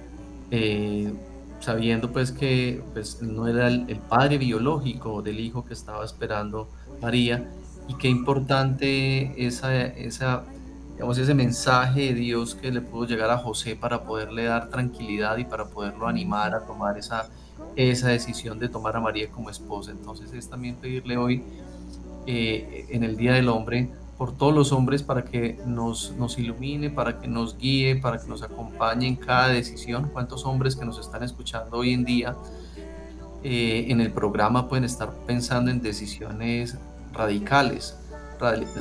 eh, 0.49 1.13
sabiendo 1.59 2.11
pues 2.11 2.31
que 2.31 2.81
pues, 2.93 3.21
no 3.21 3.47
era 3.47 3.67
el, 3.67 3.99
padre 4.09 4.39
biológico 4.39 5.21
del 5.21 5.39
hijo 5.39 5.63
que 5.65 5.73
estaba 5.73 6.03
esperando 6.03 6.67
María, 7.01 7.47
y 7.87 7.95
qué 7.95 8.07
importante 8.07 9.45
esa, 9.45 9.85
esa, 9.85 10.43
digamos, 10.93 11.17
ese 11.17 11.33
mensaje 11.33 12.01
de 12.01 12.13
Dios 12.13 12.55
que 12.55 12.71
le 12.71 12.81
pudo 12.81 13.05
llegar 13.05 13.29
a 13.29 13.37
José 13.37 13.75
para 13.75 14.03
poderle 14.03 14.45
dar 14.45 14.69
tranquilidad 14.69 15.37
y 15.37 15.45
para 15.45 15.65
poderlo 15.65 16.07
animar 16.07 16.55
a 16.55 16.65
tomar 16.65 16.97
esa 16.97 17.29
esa 17.75 18.09
decisión 18.09 18.59
de 18.59 18.69
tomar 18.69 18.95
a 18.95 18.99
María 18.99 19.29
como 19.29 19.49
esposa. 19.49 19.91
Entonces 19.91 20.33
es 20.33 20.49
también 20.49 20.75
pedirle 20.75 21.17
hoy, 21.17 21.43
eh, 22.25 22.85
en 22.89 23.03
el 23.03 23.17
Día 23.17 23.33
del 23.33 23.49
Hombre, 23.49 23.89
por 24.17 24.35
todos 24.37 24.53
los 24.53 24.71
hombres 24.71 25.03
para 25.03 25.25
que 25.25 25.59
nos, 25.65 26.13
nos 26.17 26.37
ilumine, 26.37 26.89
para 26.89 27.19
que 27.19 27.27
nos 27.27 27.57
guíe, 27.57 27.95
para 27.95 28.19
que 28.19 28.27
nos 28.27 28.43
acompañe 28.43 29.07
en 29.07 29.15
cada 29.15 29.49
decisión. 29.49 30.09
¿Cuántos 30.13 30.45
hombres 30.45 30.75
que 30.75 30.85
nos 30.85 30.99
están 30.99 31.23
escuchando 31.23 31.77
hoy 31.77 31.93
en 31.93 32.05
día 32.05 32.35
eh, 33.43 33.87
en 33.89 33.99
el 33.99 34.11
programa 34.11 34.69
pueden 34.69 34.85
estar 34.85 35.11
pensando 35.25 35.71
en 35.71 35.81
decisiones 35.81 36.77
radicales, 37.13 37.95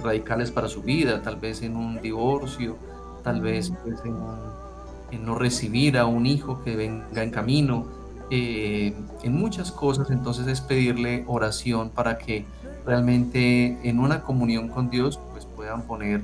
radicales 0.03 0.51
para 0.51 0.69
su 0.69 0.83
vida, 0.83 1.23
tal 1.23 1.37
vez 1.37 1.63
en 1.63 1.77
un 1.77 2.01
divorcio, 2.01 2.77
tal 3.23 3.41
vez 3.41 3.73
pues, 3.83 4.01
en, 4.05 5.25
no 5.25 5.35
recibir 5.35 5.99
a 5.99 6.07
un 6.07 6.27
hijo 6.27 6.63
que 6.65 6.75
venga 6.75 7.23
en 7.23 7.31
camino, 7.31 7.87
eh, 8.31 8.95
en 9.23 9.33
muchas 9.35 9.71
cosas, 9.71 10.11
entonces 10.11 10.47
es 10.47 10.63
pedirle 10.63 11.25
oración 11.27 11.91
para 11.91 12.17
que 12.17 12.47
realmente 12.87 13.79
en 13.89 13.99
una 13.99 14.23
comunión 14.23 14.69
con 14.69 14.89
Dios 14.89 15.21
pues 15.33 15.45
puedan 15.45 15.83
poner 15.83 16.23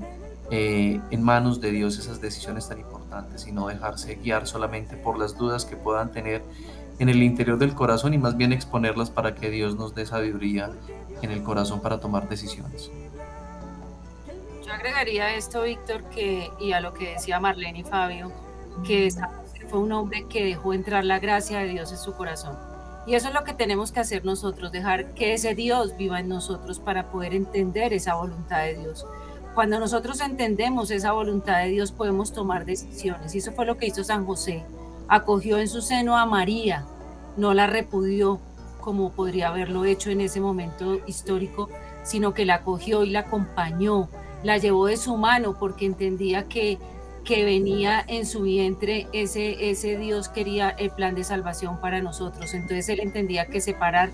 eh, 0.51 0.99
en 1.11 1.23
manos 1.23 1.61
de 1.61 1.71
Dios 1.71 1.99
esas 1.99 2.23
decisiones 2.23 2.69
tan 2.69 2.79
importantes 2.79 3.47
y 3.47 3.53
no 3.53 3.69
dejarse 3.69 4.15
guiar 4.15 4.47
solamente 4.47 4.97
por 4.97 5.19
las 5.19 5.37
dudas 5.37 5.67
que 5.67 5.77
puedan 5.77 6.11
tener 6.11 6.43
en 6.99 7.09
el 7.09 7.23
interior 7.23 7.59
del 7.59 7.75
corazón 7.75 8.15
y 8.15 8.19
más 8.19 8.37
bien 8.37 8.53
exponerlas 8.53 9.11
para 9.11 9.35
que 9.35 9.51
Dios 9.51 9.77
nos 9.77 9.95
dé 9.95 10.07
sabiduría 10.07 10.71
en 11.23 11.31
el 11.31 11.43
corazón 11.43 11.81
para 11.81 12.01
tomar 12.01 12.29
decisiones. 12.29 12.91
Yo 14.67 14.73
agregaría 14.73 15.35
esto, 15.35 15.63
Víctor, 15.63 16.05
que, 16.11 16.51
y 16.61 16.73
a 16.73 16.81
lo 16.81 16.93
que 16.93 17.11
decía 17.11 17.41
Marlene 17.41 17.81
y 17.81 17.85
Fabio, 17.85 18.33
que 18.85 19.11
fue 19.69 19.79
un 19.79 19.93
hombre 19.93 20.27
que 20.29 20.45
dejó 20.45 20.75
entrar 20.75 21.05
la 21.05 21.19
gracia 21.19 21.61
de 21.61 21.69
Dios 21.69 21.93
en 21.93 21.99
su 21.99 22.15
corazón. 22.15 22.57
Y 23.07 23.15
eso 23.15 23.29
es 23.29 23.35
lo 23.35 23.45
que 23.45 23.55
tenemos 23.55 23.91
que 23.91 24.01
hacer 24.01 24.25
nosotros, 24.25 24.71
dejar 24.71 25.15
que 25.15 25.33
ese 25.33 25.55
Dios 25.55 25.97
viva 25.97 26.21
en 26.21 26.29
nosotros 26.29 26.79
para 26.79 27.11
poder 27.11 27.35
entender 27.35 27.95
esa 27.95 28.15
voluntad 28.15 28.65
de 28.65 28.77
Dios. 28.77 29.07
Cuando 29.55 29.81
nosotros 29.81 30.21
entendemos 30.21 30.91
esa 30.91 31.13
voluntad 31.13 31.61
de 31.61 31.71
Dios 31.71 31.91
podemos 31.91 32.33
tomar 32.33 32.67
decisiones. 32.67 33.35
Y 33.35 33.39
eso 33.39 33.53
fue 33.53 33.65
lo 33.65 33.79
que 33.79 33.87
hizo 33.87 34.05
San 34.05 34.27
José. 34.27 34.65
Acogió 35.09 35.59
en 35.59 35.69
su 35.69 35.81
seno 35.81 36.17
a 36.17 36.27
María, 36.27 36.85
no 37.37 37.55
la 37.55 37.67
repudió 37.67 38.41
como 38.81 39.11
podría 39.11 39.49
haberlo 39.49 39.85
hecho 39.85 40.11
en 40.11 40.21
ese 40.21 40.41
momento 40.41 41.01
histórico, 41.07 41.69
sino 42.05 42.35
que 42.35 42.45
la 42.45 42.57
acogió 42.57 43.05
y 43.05 43.11
la 43.11 43.21
acompañó, 43.21 44.09
la 44.43 44.59
llevó 44.59 44.87
de 44.87 44.97
su 44.97 45.17
mano 45.17 45.57
porque 45.59 45.87
entendía 45.87 46.45
que 46.45 46.79
que 47.29 47.45
venía 47.45 48.03
en 48.09 48.25
su 48.25 48.41
vientre, 48.41 49.07
ese, 49.13 49.71
ese 49.71 49.99
Dios 49.99 50.31
quería 50.31 50.71
el 50.71 50.91
plan 50.91 51.15
de 51.15 51.25
salvación 51.25 51.79
para 51.79 52.01
nosotros. 52.01 52.55
Entonces 52.55 52.89
él 52.89 53.01
entendía 53.01 53.49
que 53.49 53.61
separar 53.61 54.09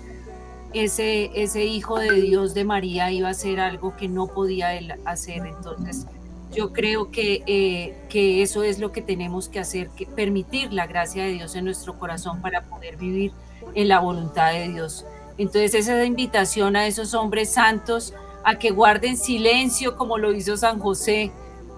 ese, 0.73 1.31
ese 1.33 1.63
hijo 1.63 1.97
de 1.97 2.11
Dios 2.11 2.53
de 2.53 2.65
María 2.65 3.09
iba 3.11 3.29
a 3.29 3.33
ser 3.33 3.61
algo 3.61 3.95
que 3.95 4.09
no 4.09 4.27
podía 4.27 4.73
él 4.73 4.95
hacer. 5.05 5.45
Entonces 5.45 6.07
yo 6.55 6.73
creo 6.73 7.11
que, 7.11 7.43
eh, 7.45 7.95
que 8.09 8.41
eso 8.41 8.63
es 8.63 8.79
lo 8.79 8.91
que 8.91 9.01
tenemos 9.01 9.49
que 9.49 9.59
hacer, 9.59 9.89
que 9.89 10.05
permitir 10.05 10.71
la 10.73 10.87
gracia 10.87 11.23
de 11.23 11.31
Dios 11.31 11.55
en 11.55 11.65
nuestro 11.65 11.99
corazón 11.99 12.41
para 12.41 12.63
poder 12.63 12.97
vivir 12.97 13.33
en 13.73 13.87
la 13.87 13.99
voluntad 13.99 14.51
de 14.53 14.69
Dios. 14.69 15.05
Entonces 15.37 15.73
esa 15.75 16.03
invitación 16.05 16.75
a 16.75 16.87
esos 16.87 17.13
hombres 17.13 17.53
santos 17.53 18.13
a 18.43 18.55
que 18.55 18.71
guarden 18.71 19.17
silencio 19.17 19.97
como 19.97 20.17
lo 20.17 20.31
hizo 20.31 20.55
San 20.55 20.79
José, 20.79 21.31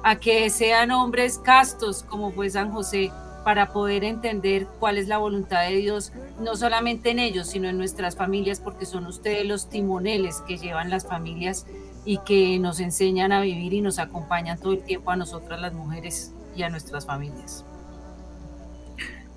a 0.04 0.18
que 0.18 0.50
sean 0.50 0.92
hombres 0.92 1.40
castos 1.40 2.04
como 2.04 2.32
fue 2.32 2.50
San 2.50 2.72
José 2.72 3.12
para 3.44 3.72
poder 3.72 4.04
entender 4.04 4.68
cuál 4.80 4.98
es 4.98 5.08
la 5.08 5.18
voluntad 5.18 5.62
de 5.62 5.78
Dios, 5.78 6.12
no 6.40 6.58
solamente 6.58 7.12
en 7.12 7.20
ellos, 7.20 7.48
sino 7.48 7.70
en 7.70 7.78
nuestras 7.78 8.18
familias, 8.18 8.60
porque 8.60 8.86
son 8.86 9.06
ustedes 9.06 9.46
los 9.46 9.70
timoneles 9.70 10.42
que 10.42 10.58
llevan 10.58 10.90
las 10.90 11.08
familias 11.08 11.66
y 12.08 12.20
que 12.20 12.58
nos 12.58 12.80
enseñan 12.80 13.34
a 13.34 13.42
vivir 13.42 13.74
y 13.74 13.82
nos 13.82 14.00
acompañan 14.00 14.58
todo 14.58 14.72
el 14.72 14.82
tiempo 14.82 15.12
a 15.12 15.18
nosotras 15.18 15.60
las 15.60 15.74
mujeres 15.74 16.32
y 16.56 16.64
a 16.64 16.70
nuestras 16.70 17.06
familias. 17.06 17.66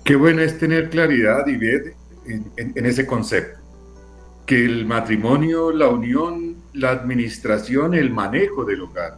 Qué 0.05 0.15
bueno 0.15 0.41
es 0.41 0.57
tener 0.57 0.89
claridad 0.89 1.45
y 1.47 1.57
ver 1.57 1.95
en 2.25 2.85
ese 2.85 3.05
concepto, 3.05 3.59
que 4.45 4.63
el 4.63 4.85
matrimonio, 4.85 5.71
la 5.71 5.89
unión, 5.89 6.63
la 6.71 6.91
administración, 6.91 7.93
el 7.93 8.09
manejo 8.09 8.63
del 8.63 8.83
hogar, 8.83 9.17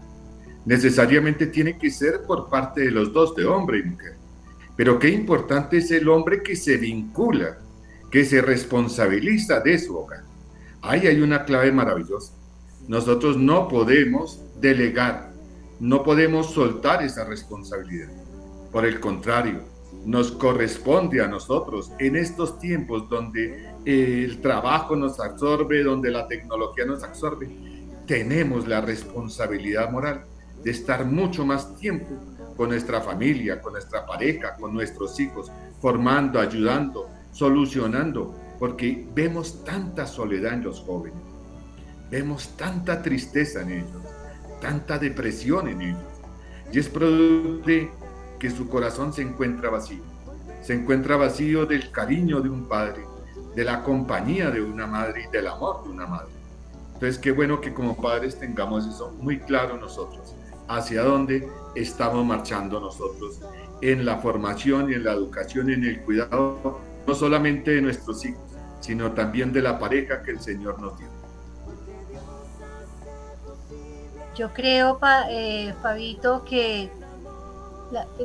necesariamente 0.65 1.45
tiene 1.45 1.77
que 1.77 1.91
ser 1.91 2.23
por 2.25 2.49
parte 2.49 2.81
de 2.81 2.91
los 2.91 3.13
dos, 3.13 3.35
de 3.35 3.45
hombre 3.45 3.79
y 3.79 3.83
mujer. 3.83 4.15
Pero 4.75 4.97
qué 4.97 5.09
importante 5.09 5.77
es 5.77 5.91
el 5.91 6.09
hombre 6.09 6.41
que 6.41 6.55
se 6.55 6.77
vincula, 6.77 7.59
que 8.09 8.25
se 8.25 8.41
responsabiliza 8.41 9.59
de 9.59 9.77
su 9.77 9.95
hogar. 9.95 10.23
Ahí 10.81 11.05
hay 11.05 11.21
una 11.21 11.45
clave 11.45 11.71
maravillosa. 11.71 12.33
Nosotros 12.87 13.37
no 13.37 13.67
podemos 13.67 14.41
delegar, 14.59 15.31
no 15.79 16.03
podemos 16.03 16.51
soltar 16.51 17.03
esa 17.03 17.23
responsabilidad. 17.25 18.09
Por 18.71 18.85
el 18.85 18.99
contrario, 18.99 19.61
nos 20.05 20.31
corresponde 20.31 21.21
a 21.21 21.27
nosotros 21.27 21.91
en 21.99 22.15
estos 22.15 22.59
tiempos 22.59 23.07
donde 23.07 23.69
el 23.85 24.41
trabajo 24.41 24.95
nos 24.95 25.19
absorbe, 25.19 25.83
donde 25.83 26.11
la 26.11 26.27
tecnología 26.27 26.85
nos 26.85 27.03
absorbe, 27.03 27.49
tenemos 28.05 28.67
la 28.67 28.81
responsabilidad 28.81 29.89
moral 29.89 30.25
de 30.63 30.71
estar 30.71 31.05
mucho 31.05 31.45
más 31.45 31.75
tiempo 31.77 32.09
con 32.57 32.69
nuestra 32.69 33.01
familia, 33.01 33.61
con 33.61 33.73
nuestra 33.73 34.05
pareja, 34.05 34.55
con 34.55 34.73
nuestros 34.73 35.19
hijos, 35.19 35.51
formando, 35.79 36.39
ayudando, 36.39 37.07
solucionando, 37.31 38.33
porque 38.59 39.07
vemos 39.13 39.63
tanta 39.63 40.05
soledad 40.05 40.53
en 40.53 40.63
los 40.63 40.81
jóvenes, 40.81 41.19
vemos 42.09 42.49
tanta 42.57 43.01
tristeza 43.01 43.61
en 43.61 43.71
ellos, 43.71 44.01
tanta 44.61 44.97
depresión 44.97 45.67
en 45.67 45.81
ellos, 45.81 46.01
y 46.71 46.79
es 46.79 46.89
producto 46.89 47.67
de 47.67 47.91
que 48.39 48.49
su 48.49 48.67
corazón 48.67 49.13
se 49.13 49.21
encuentra 49.21 49.69
vacío, 49.69 50.03
se 50.61 50.73
encuentra 50.73 51.17
vacío 51.17 51.65
del 51.65 51.91
cariño 51.91 52.41
de 52.41 52.49
un 52.49 52.67
padre, 52.67 53.03
de 53.55 53.63
la 53.63 53.83
compañía 53.83 54.49
de 54.49 54.61
una 54.61 54.87
madre 54.87 55.25
y 55.27 55.31
del 55.31 55.47
amor 55.47 55.83
de 55.83 55.89
una 55.89 56.07
madre. 56.07 56.31
Entonces, 56.93 57.17
qué 57.19 57.31
bueno 57.31 57.61
que 57.61 57.73
como 57.73 57.95
padres 57.95 58.39
tengamos 58.39 58.87
eso 58.87 59.11
muy 59.19 59.39
claro 59.39 59.77
nosotros 59.77 60.35
hacia 60.67 61.03
dónde 61.03 61.47
estamos 61.75 62.25
marchando 62.25 62.79
nosotros 62.79 63.41
en 63.81 64.05
la 64.05 64.17
formación 64.17 64.89
y 64.89 64.93
en 64.93 65.03
la 65.03 65.11
educación 65.11 65.69
en 65.69 65.83
el 65.83 66.01
cuidado, 66.01 66.79
no 67.05 67.13
solamente 67.13 67.71
de 67.71 67.81
nuestros 67.81 68.23
hijos, 68.25 68.41
sino 68.79 69.11
también 69.11 69.51
de 69.51 69.61
la 69.61 69.77
pareja 69.77 70.23
que 70.23 70.31
el 70.31 70.39
Señor 70.39 70.79
nos 70.79 70.97
dio. 70.97 71.07
Yo 74.35 74.51
creo, 74.51 74.99
eh, 75.29 75.73
Fabito, 75.81 76.43
que 76.43 76.89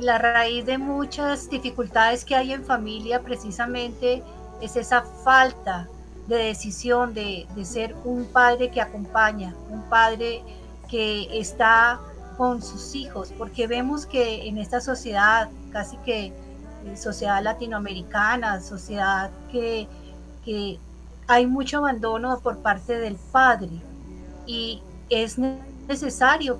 la, 0.00 0.18
raíz 0.18 0.64
de 0.64 0.78
muchas 0.78 1.50
dificultades 1.50 2.24
que 2.24 2.34
hay 2.34 2.52
en 2.52 2.64
familia 2.64 3.20
precisamente 3.20 4.22
es 4.62 4.76
esa 4.76 5.02
falta 5.02 5.86
de 6.26 6.36
decisión 6.36 7.12
de, 7.12 7.46
de 7.54 7.64
ser 7.64 7.94
un 8.04 8.24
padre 8.24 8.70
que 8.70 8.80
acompaña, 8.80 9.54
un 9.70 9.82
padre 9.82 10.42
que 10.88 11.28
está 11.38 12.00
con 12.38 12.62
sus 12.62 12.94
hijos, 12.94 13.32
porque 13.36 13.66
vemos 13.66 14.06
que 14.06 14.46
en 14.46 14.58
esta 14.58 14.80
sociedad, 14.80 15.50
casi 15.72 15.96
que 15.98 16.26
eh, 16.26 16.96
sociedad 16.96 17.42
latinoamericana, 17.42 18.60
sociedad 18.60 19.30
que, 19.50 19.86
que 20.44 20.78
hay 21.26 21.46
mucho 21.46 21.78
abandono 21.78 22.40
por 22.40 22.58
parte 22.58 22.98
del 22.98 23.16
padre 23.16 23.70
y 24.46 24.80
es 25.10 25.38
necesario 25.38 25.67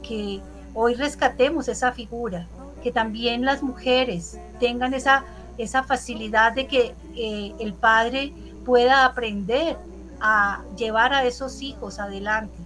que 0.03 0.41
hoy 0.75 0.95
rescatemos 0.95 1.69
esa 1.69 1.93
figura, 1.93 2.47
que 2.83 2.93
también 2.93 3.45
las 3.45 3.63
mujeres 3.63 4.39
tengan 4.61 4.95
esa, 4.95 5.25
esa 5.59 5.83
facilidad 5.83 6.53
de 6.53 6.67
que 6.67 6.95
eh, 7.17 7.55
el 7.59 7.75
padre 7.75 8.33
pueda 8.64 9.05
aprender 9.05 9.77
a 10.21 10.62
llevar 10.77 11.12
a 11.12 11.25
esos 11.25 11.62
hijos 11.62 11.99
adelante 11.99 12.59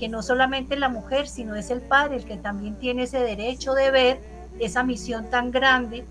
que 0.00 0.08
no 0.08 0.22
solamente 0.22 0.76
la 0.76 0.88
mujer, 0.88 1.28
sino 1.28 1.54
es 1.54 1.70
el 1.70 1.82
padre 1.82 2.16
el 2.16 2.24
que 2.24 2.38
también 2.38 2.76
tiene 2.76 3.02
ese 3.02 3.20
derecho 3.20 3.74
de 3.74 3.90
ver 3.90 4.20
esa 4.58 4.82
misión 4.82 5.28
tan 5.28 5.50
grande 5.50 6.06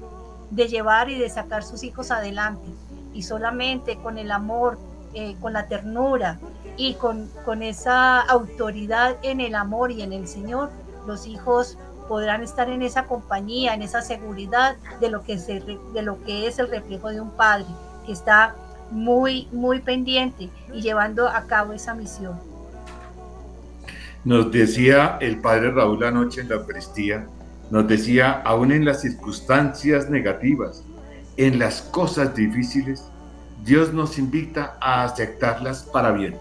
de 0.52 0.68
llevar 0.68 1.10
y 1.10 1.18
de 1.18 1.28
sacar 1.28 1.64
sus 1.64 1.84
hijos 1.84 2.12
adelante. 2.12 2.70
Y 3.16 3.24
solamente 3.24 3.98
con 3.98 4.20
el 4.20 4.32
amor, 4.32 4.78
eh, 5.16 5.36
con 5.42 5.54
la 5.54 5.66
ternura 5.66 6.40
y 6.80 6.94
con, 6.94 7.30
con 7.44 7.62
esa 7.62 8.22
autoridad 8.22 9.18
en 9.22 9.42
el 9.42 9.54
amor 9.54 9.92
y 9.92 10.02
en 10.02 10.14
el 10.14 10.30
Señor, 10.30 10.70
los 11.06 11.28
hijos 11.28 11.78
podrán 12.08 12.42
estar 12.42 12.70
en 12.70 12.82
esa 12.82 13.04
compañía, 13.04 13.74
en 13.74 13.82
esa 13.82 14.02
seguridad 14.02 14.78
de 15.02 15.10
lo 15.10 15.22
que, 15.22 15.38
se, 15.38 15.62
de 15.94 16.02
lo 16.02 16.24
que 16.24 16.48
es 16.48 16.58
el 16.58 16.70
reflejo 16.70 17.10
de 17.10 17.20
un 17.20 17.32
padre 17.32 17.66
que 18.06 18.14
está 18.14 18.56
muy, 18.92 19.50
muy 19.52 19.82
pendiente 19.82 20.50
y 20.74 20.82
llevando 20.82 21.28
a 21.28 21.48
cabo 21.48 21.74
esa 21.74 21.94
misión. 21.94 22.40
Nos 24.24 24.50
decía 24.50 25.18
el 25.20 25.42
padre 25.42 25.72
Raúl 25.72 26.02
anoche 26.06 26.40
en 26.40 26.48
la 26.48 26.56
Eucaristía, 26.56 27.28
nos 27.70 27.90
decía, 27.90 28.42
aún 28.46 28.72
en 28.72 28.86
las 28.86 29.02
circunstancias 29.02 30.10
negativas, 30.10 30.86
en 31.36 31.60
las 31.60 31.82
cosas 31.82 32.34
difíciles, 32.34 33.04
Dios 33.66 33.94
nos 33.94 34.18
invita 34.18 34.78
a 34.80 35.04
aceptarlas 35.04 35.84
para 35.84 36.12
bien, 36.12 36.36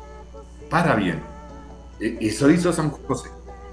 para 0.71 0.95
bien. 0.95 1.21
E, 2.01 2.19
eso 2.21 2.51
hizo 2.51 2.73
San 2.73 2.91
José, 2.91 3.31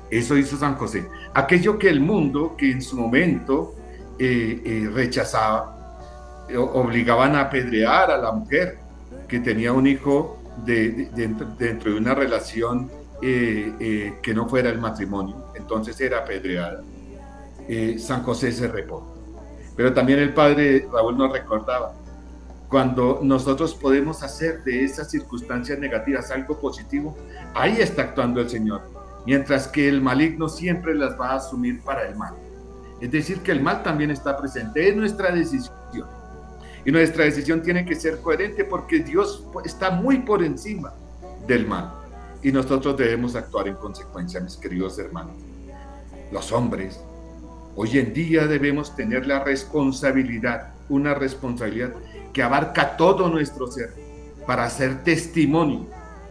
eso 0.10 0.38
hizo 0.38 0.58
San 0.58 0.76
José. 0.76 1.08
Aquello 1.34 1.78
que 1.78 1.90
el 1.90 2.00
mundo, 2.00 2.56
que 2.58 2.72
en 2.72 2.82
su 2.82 2.98
momento 2.98 3.76
eh, 4.18 4.62
eh, 4.64 4.90
rechazaba, 4.94 6.46
eh, 6.48 6.58
obligaban 6.58 7.36
a 7.36 7.42
apedrear 7.42 8.12
a 8.12 8.18
la 8.18 8.32
mujer 8.32 8.78
que 9.28 9.40
tenía 9.40 9.74
un 9.74 9.88
hijo 9.88 10.38
dentro 10.66 11.92
de 11.92 11.98
una 11.98 12.16
relación 12.16 12.90
que 13.22 14.34
no 14.36 14.48
fuera 14.48 14.70
el 14.70 14.80
matrimonio, 14.80 15.48
entonces 15.56 16.00
era 16.00 16.20
apedreada. 16.20 16.82
San 17.98 18.24
José 18.24 18.52
se 18.52 18.68
repone. 18.68 19.08
Pero 19.76 19.94
también 19.94 20.20
el 20.20 20.34
padre 20.34 20.88
Raúl 20.92 21.18
nos 21.18 21.32
recordaba, 21.32 21.94
cuando 22.70 23.20
nosotros 23.24 23.76
podemos 23.76 24.24
hacer 24.24 24.64
de 24.64 24.84
esas 24.84 25.10
circunstancias 25.12 25.78
negativas 25.80 26.32
algo 26.32 26.60
positivo, 26.60 27.16
ahí 27.54 27.78
está 27.80 28.04
actuando 28.04 28.42
el 28.42 28.50
Señor, 28.50 28.82
mientras 29.26 29.68
que 29.68 29.88
el 29.88 30.02
maligno 30.02 30.50
siempre 30.50 30.96
las 30.96 31.20
va 31.20 31.32
a 31.32 31.36
asumir 31.36 31.82
para 31.82 32.08
el 32.08 32.16
mal. 32.16 32.34
Es 33.00 33.12
decir, 33.12 33.42
que 33.42 33.52
el 33.52 33.62
mal 33.62 33.84
también 33.84 34.12
está 34.12 34.38
presente, 34.38 34.90
es 34.90 34.96
nuestra 34.96 35.32
decisión. 35.32 36.08
Y 36.86 36.92
nuestra 36.92 37.24
decisión 37.24 37.62
tiene 37.62 37.86
que 37.86 37.96
ser 37.96 38.20
coherente 38.20 38.64
porque 38.64 39.00
Dios 39.00 39.44
está 39.64 39.90
muy 39.90 40.20
por 40.20 40.44
encima 40.44 40.94
del 41.48 41.68
mal 41.68 42.06
y 42.46 42.52
nosotros 42.52 42.96
debemos 42.96 43.36
actuar 43.36 43.68
en 43.68 43.74
consecuencia, 43.74 44.40
mis 44.40 44.56
queridos 44.56 45.00
hermanos. 45.00 45.34
Los 46.32 46.52
hombres, 46.52 47.02
hoy 47.76 47.98
en 47.98 48.14
día 48.14 48.46
debemos 48.46 48.96
tener 48.96 49.26
la 49.26 49.44
responsabilidad, 49.44 50.76
una 50.88 51.16
responsabilidad 51.16 51.94
que 52.36 52.44
abarca 52.44 52.98
todo 52.98 53.30
nuestro 53.30 53.66
ser, 53.66 53.94
para 54.46 54.66
hacer 54.66 55.06
testimonio 55.06 55.88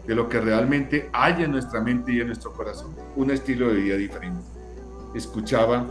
de 0.06 0.14
lo 0.14 0.28
que 0.28 0.38
realmente 0.38 1.08
hay 1.14 1.42
en 1.42 1.50
nuestra 1.50 1.80
mente 1.80 2.12
y 2.12 2.20
en 2.20 2.26
nuestro 2.26 2.52
corazón, 2.52 2.94
un 3.16 3.30
estilo 3.30 3.68
de 3.68 3.76
vida 3.76 3.96
diferente. 3.96 4.42
Escuchaba 5.14 5.86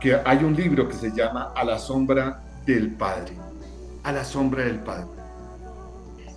que 0.00 0.16
hay 0.24 0.42
un 0.42 0.56
libro 0.56 0.88
que 0.88 0.96
se 0.96 1.12
llama 1.12 1.52
A 1.54 1.62
la 1.62 1.78
sombra 1.78 2.42
del 2.66 2.90
Padre, 2.96 3.34
a 4.02 4.10
la 4.10 4.24
sombra 4.24 4.64
del 4.64 4.80
Padre. 4.80 5.06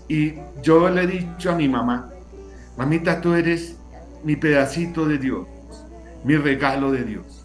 Y 0.07 0.35
yo 0.61 0.87
le 0.87 1.01
he 1.01 1.07
dicho 1.07 1.49
a 1.49 1.55
mi 1.55 1.67
mamá, 1.67 2.11
Mamita, 2.77 3.21
tú 3.21 3.33
eres 3.33 3.75
mi 4.23 4.35
pedacito 4.35 5.07
de 5.07 5.17
Dios, 5.17 5.47
mi 6.23 6.37
regalo 6.37 6.91
de 6.91 7.03
Dios. 7.05 7.43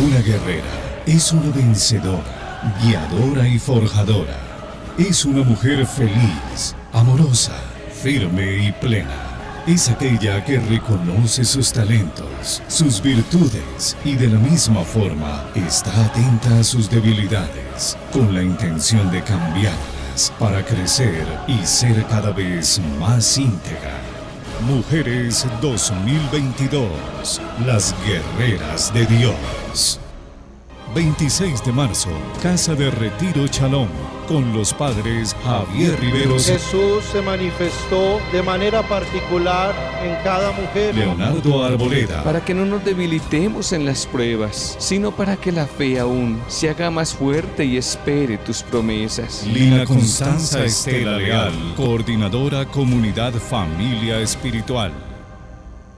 Una 0.04 0.20
guerrera 0.20 1.04
es 1.06 1.32
una 1.32 1.52
vencedora, 1.52 2.74
guiadora 2.84 3.48
y 3.48 3.58
forjadora. 3.60 4.38
Es 4.98 5.24
una 5.26 5.44
mujer 5.44 5.86
feliz, 5.86 6.76
amorosa, 6.92 7.56
firme 8.02 8.68
y 8.68 8.72
plena 8.74 9.25
es 9.68 9.90
aquella 9.90 10.44
que 10.46 10.60
reconoce 10.60 11.44
sus 11.44 11.74
talentos, 11.74 12.62
sus 12.68 13.02
virtudes 13.02 13.98
y 14.06 14.16
de 14.16 14.28
la 14.28 14.38
misma 14.38 14.82
forma 14.82 15.44
está 15.56 16.06
atenta 16.06 16.60
a 16.60 16.64
sus 16.64 16.90
debilidades, 16.90 17.98
con 18.14 18.34
la 18.34 18.44
intención 18.44 19.12
de 19.12 19.24
cambiarlas 19.24 20.32
para 20.40 20.64
crecer 20.64 21.26
y 21.48 21.66
ser 21.66 22.06
cada 22.06 22.32
vez 22.32 22.80
más 23.00 23.38
íntegra. 23.38 24.00
Mujeres 24.68 25.48
2022, 25.62 27.42
las 27.66 27.96
guerreras 28.06 28.94
de 28.94 29.06
Dios. 29.08 30.00
26 30.96 31.62
de 31.66 31.74
marzo, 31.74 32.10
Casa 32.42 32.74
de 32.74 32.90
Retiro 32.90 33.46
Chalón, 33.50 33.90
con 34.30 34.54
los 34.54 34.74
padres 34.74 35.36
Javier 35.44 36.00
Riveros. 36.00 36.46
Jesús 36.48 37.04
se 37.12 37.22
manifestó 37.22 38.22
de 38.32 38.42
manera 38.42 38.82
particular 38.82 39.76
en 40.02 40.16
cada 40.24 40.54
mujer. 40.54 40.96
Leonardo 40.96 41.66
Arboleda. 41.66 42.24
Para 42.24 42.46
que 42.46 42.54
no 42.54 42.66
nos 42.66 42.86
debilitemos 42.86 43.74
en 43.74 43.86
las 43.86 44.06
pruebas, 44.06 44.78
sino 44.80 45.12
para 45.14 45.36
que 45.36 45.52
la 45.52 45.68
fe 45.68 46.00
aún 46.00 46.42
se 46.48 46.70
haga 46.70 46.90
más 46.90 47.14
fuerte 47.14 47.66
y 47.66 47.76
espere 47.76 48.38
tus 48.38 48.64
promesas. 48.64 49.46
Lina 49.46 49.84
Constanza 49.84 50.64
Estela 50.64 51.18
Leal, 51.18 51.74
coordinadora 51.76 52.68
Comunidad 52.68 53.34
Familia 53.34 54.22
Espiritual. 54.22 54.94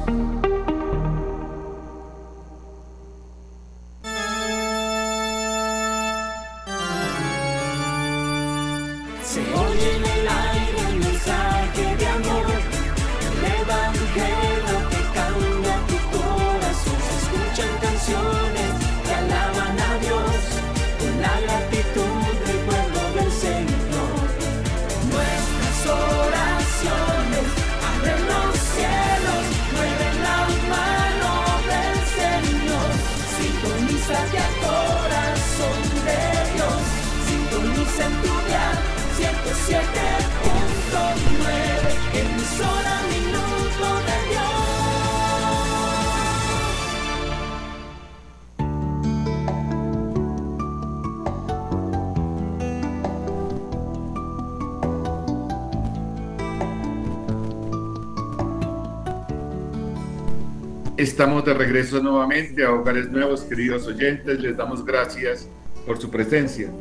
Estamos 61.21 61.45
de 61.45 61.53
regreso 61.53 62.01
nuevamente 62.01 62.65
a 62.65 62.71
Hogares 62.71 63.11
Nuevos, 63.11 63.41
queridos 63.41 63.85
oyentes. 63.85 64.39
Les 64.39 64.57
damos 64.57 64.83
gracias 64.83 65.47
por 65.85 66.01
su 66.01 66.09
presencia. 66.09 66.71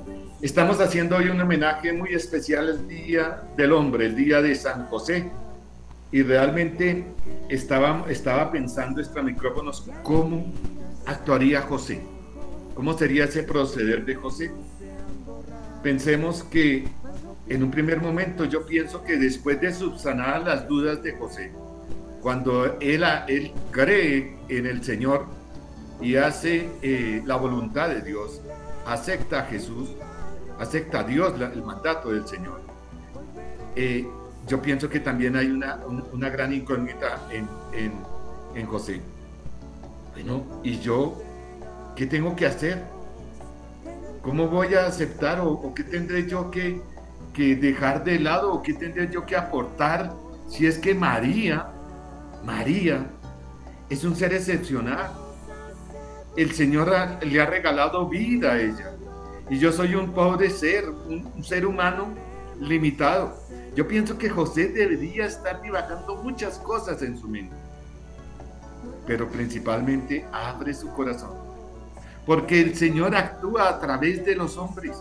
Estamos 0.41 0.81
haciendo 0.81 1.17
hoy 1.17 1.29
un 1.29 1.39
homenaje 1.39 1.93
muy 1.93 2.15
especial 2.15 2.69
al 2.69 2.89
Día 2.89 3.43
del 3.59 3.71
Hombre, 3.75 4.07
el 4.07 4.17
Día 4.17 4.41
de 4.41 4.55
San 4.55 4.87
José. 4.87 5.31
Y 6.11 6.23
realmente 6.23 7.05
estaba, 7.51 8.07
estaba 8.09 8.51
pensando 8.51 9.03
extra 9.03 9.23
micrófonos 9.23 9.87
cómo 10.03 10.51
actuaría 11.05 11.61
José, 11.61 12.01
cómo 12.75 12.97
sería 12.97 13.27
ese 13.27 13.43
proceder 13.43 14.07
de 14.07 14.15
José. 14.15 14.53
Pensemos 15.83 16.45
que 16.45 16.89
en 17.47 17.63
un 17.63 17.71
primer 17.71 18.01
momento 18.01 18.47
yo 18.47 18.65
pienso 18.65 19.05
que 19.05 19.19
después 19.19 19.61
de 19.61 19.71
subsanar 19.75 20.45
las 20.45 20.67
dudas 20.67 21.03
de 21.03 21.13
José, 21.13 21.53
cuando 22.23 22.79
él, 22.81 23.05
él 23.29 23.53
cree 23.71 24.37
en 24.49 24.67
el 24.67 24.85
Señor 24.85 25.27
y 26.01 26.17
hace 26.17 26.69
eh, 26.83 27.23
la 27.25 27.37
voluntad 27.37 27.89
de 27.89 28.03
Dios, 28.03 28.41
acepta 28.87 29.41
a 29.41 29.43
Jesús, 29.45 29.91
acepta 30.59 31.01
a 31.01 31.05
Dios 31.05 31.39
la, 31.39 31.47
el 31.53 31.63
mandato 31.63 32.11
del 32.11 32.27
Señor. 32.27 32.61
Eh, 33.77 34.07
yo 34.47 34.61
pienso 34.61 34.89
que 34.89 35.01
también 35.01 35.37
hay 35.37 35.51
una, 35.51 35.81
un, 35.87 36.05
una 36.13 36.29
gran 36.29 36.53
incógnita 36.53 37.21
en, 37.31 37.49
en, 37.73 37.93
en, 38.55 38.67
José. 38.67 39.01
Bueno, 40.13 40.45
¿y 40.63 40.79
yo 40.81 41.23
qué 41.95 42.07
tengo 42.07 42.35
que 42.35 42.47
hacer? 42.47 42.83
¿Cómo 44.23 44.49
voy 44.49 44.75
a 44.75 44.87
aceptar 44.87 45.41
o, 45.41 45.51
o 45.51 45.75
qué 45.75 45.85
tendré 45.85 46.27
yo 46.27 46.51
que, 46.51 46.81
que 47.33 47.57
dejar 47.57 48.05
de 48.05 48.19
lado 48.19 48.53
o 48.53 48.63
qué 48.63 48.75
tendré 48.75 49.11
yo 49.11 49.25
que 49.25 49.37
aportar 49.37 50.13
si 50.49 50.67
es 50.67 50.79
que 50.79 50.95
María, 50.95 51.69
María, 52.45 53.07
es 53.89 54.05
un 54.05 54.17
ser 54.17 54.33
excepcional? 54.33 55.11
El 56.37 56.53
Señor 56.53 56.91
le 57.23 57.41
ha 57.41 57.47
regalado 57.47 58.09
vida 58.09 58.53
a 58.53 58.61
ella 58.61 58.93
y 59.51 59.59
yo 59.59 59.73
soy 59.73 59.97
un 59.97 60.13
pobre 60.13 60.49
ser, 60.49 60.89
un, 60.89 61.29
un, 61.35 61.43
ser 61.43 61.67
humano 61.67 62.15
limitado. 62.61 63.35
Yo 63.75 63.87
pienso 63.89 64.17
que 64.17 64.31
José 64.31 64.69
debería 64.69 65.27
estar 65.27 65.61
divagando 65.61 66.15
muchas 66.23 66.59
cosas 66.59 67.03
en 67.03 67.19
su 67.19 67.29
mente, 67.29 67.57
pero 69.09 69.29
principalmente 69.29 70.25
abre 70.33 70.73
su 70.73 70.89
corazón, 70.91 71.33
porque 72.25 72.61
el 72.61 72.77
Señor 72.77 73.17
actúa 73.17 73.69
a 73.69 73.81
través 73.81 74.25
de 74.25 74.37
los 74.37 74.57
hombres. 74.57 74.97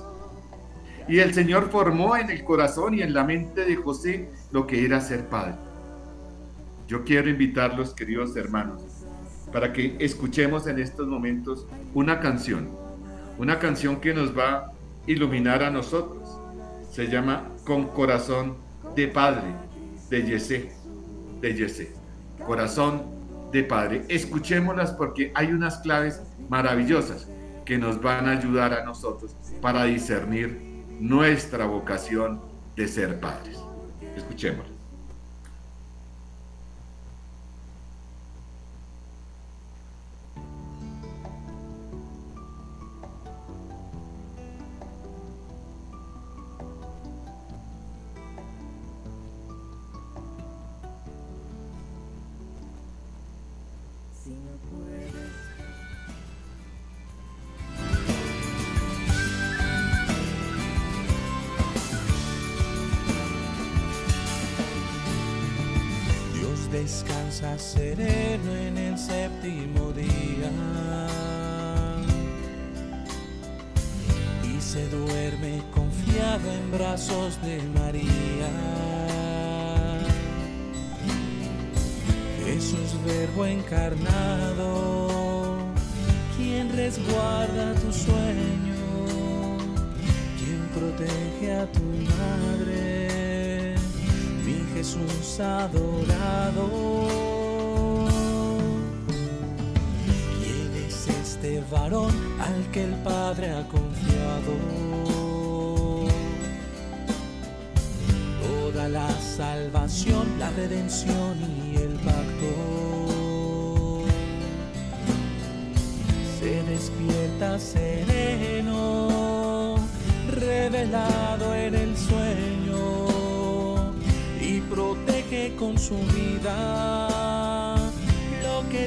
Y 1.08 1.20
el 1.20 1.34
Señor 1.34 1.70
formó 1.70 2.18
en 2.18 2.32
el 2.32 2.44
corazón 2.44 2.96
y 2.96 3.02
en 3.04 3.14
la 3.14 3.24
mente 3.24 3.66
de 3.66 3.76
José 3.76 4.30
lo 4.52 4.66
que 4.66 4.84
era 4.84 5.00
ser 5.00 5.28
padre. 5.28 5.69
Yo 6.90 7.06
quiero 7.06 7.30
invitarlos, 7.30 7.94
queridos 7.94 8.36
hermanos, 8.36 8.82
para 9.54 9.72
que 9.72 9.96
escuchemos 10.00 10.68
en 10.68 10.80
estos 10.80 11.08
momentos 11.08 11.66
una 11.94 12.20
canción 12.20 12.68
una 13.40 13.58
canción 13.58 14.02
que 14.02 14.14
nos 14.14 14.38
va 14.38 14.50
a 14.58 14.74
iluminar 15.08 15.64
a 15.64 15.72
nosotros. 15.72 16.38
Se 16.92 17.08
llama 17.08 17.48
Con 17.64 17.88
Corazón 17.88 18.58
de 18.96 19.08
Padre, 19.08 19.56
de 20.10 20.24
Yesé, 20.24 20.72
de 21.40 21.56
Yesé. 21.56 21.94
Corazón 22.46 23.04
de 23.54 23.64
Padre. 23.64 24.04
Escuchémoslas 24.10 24.92
porque 24.92 25.32
hay 25.36 25.54
unas 25.54 25.78
claves 25.78 26.22
maravillosas 26.50 27.30
que 27.66 27.78
nos 27.78 28.02
van 28.02 28.28
a 28.28 28.32
ayudar 28.32 28.74
a 28.74 28.84
nosotros 28.84 29.38
para 29.62 29.86
discernir 29.86 30.60
nuestra 31.00 31.66
vocación 31.66 32.42
de 32.76 32.90
ser 32.90 33.22
padres. 33.22 33.58
Escuchémoslas. 34.18 34.79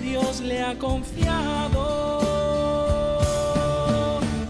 Dios 0.03 0.41
le 0.41 0.61
ha 0.63 0.77
confiado. 0.79 2.21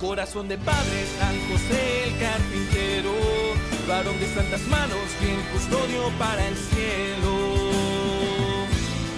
Corazón 0.01 0.49
de 0.49 0.57
padre, 0.59 1.07
San 1.19 1.39
José 1.49 2.05
el 2.05 2.19
carpintero, 2.19 3.13
varón 3.87 4.19
de 4.19 4.35
santas 4.35 4.63
manos, 4.63 4.99
bien 5.21 5.41
custodio 5.53 6.11
para 6.19 6.49
el 6.49 6.57
cielo. 6.57 7.33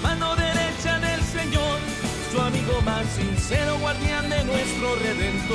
Mano 0.02 0.34
derecha 0.34 0.98
del 0.98 1.22
Señor, 1.22 1.78
su 2.32 2.40
amigo 2.40 2.82
más 2.84 3.06
sincero, 3.14 3.78
guardián 3.78 4.28
de 4.28 4.44
nuestro 4.44 4.96
Redentor. 4.96 5.54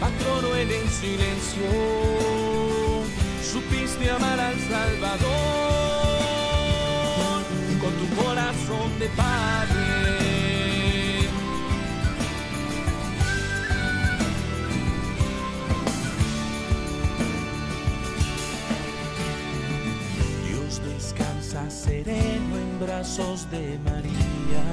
Patrono 0.00 0.56
en 0.56 0.70
el 0.70 0.88
silencio, 0.88 1.68
supiste 3.42 4.10
amar 4.10 4.40
al 4.40 4.58
Salvador 4.68 5.89
corazón 8.22 8.98
de 8.98 9.08
padre. 9.10 9.84
Dios 20.46 20.80
descansa 20.94 21.70
sereno 21.70 22.56
en 22.56 22.80
brazos 22.80 23.50
de 23.50 23.78
María 23.84 24.64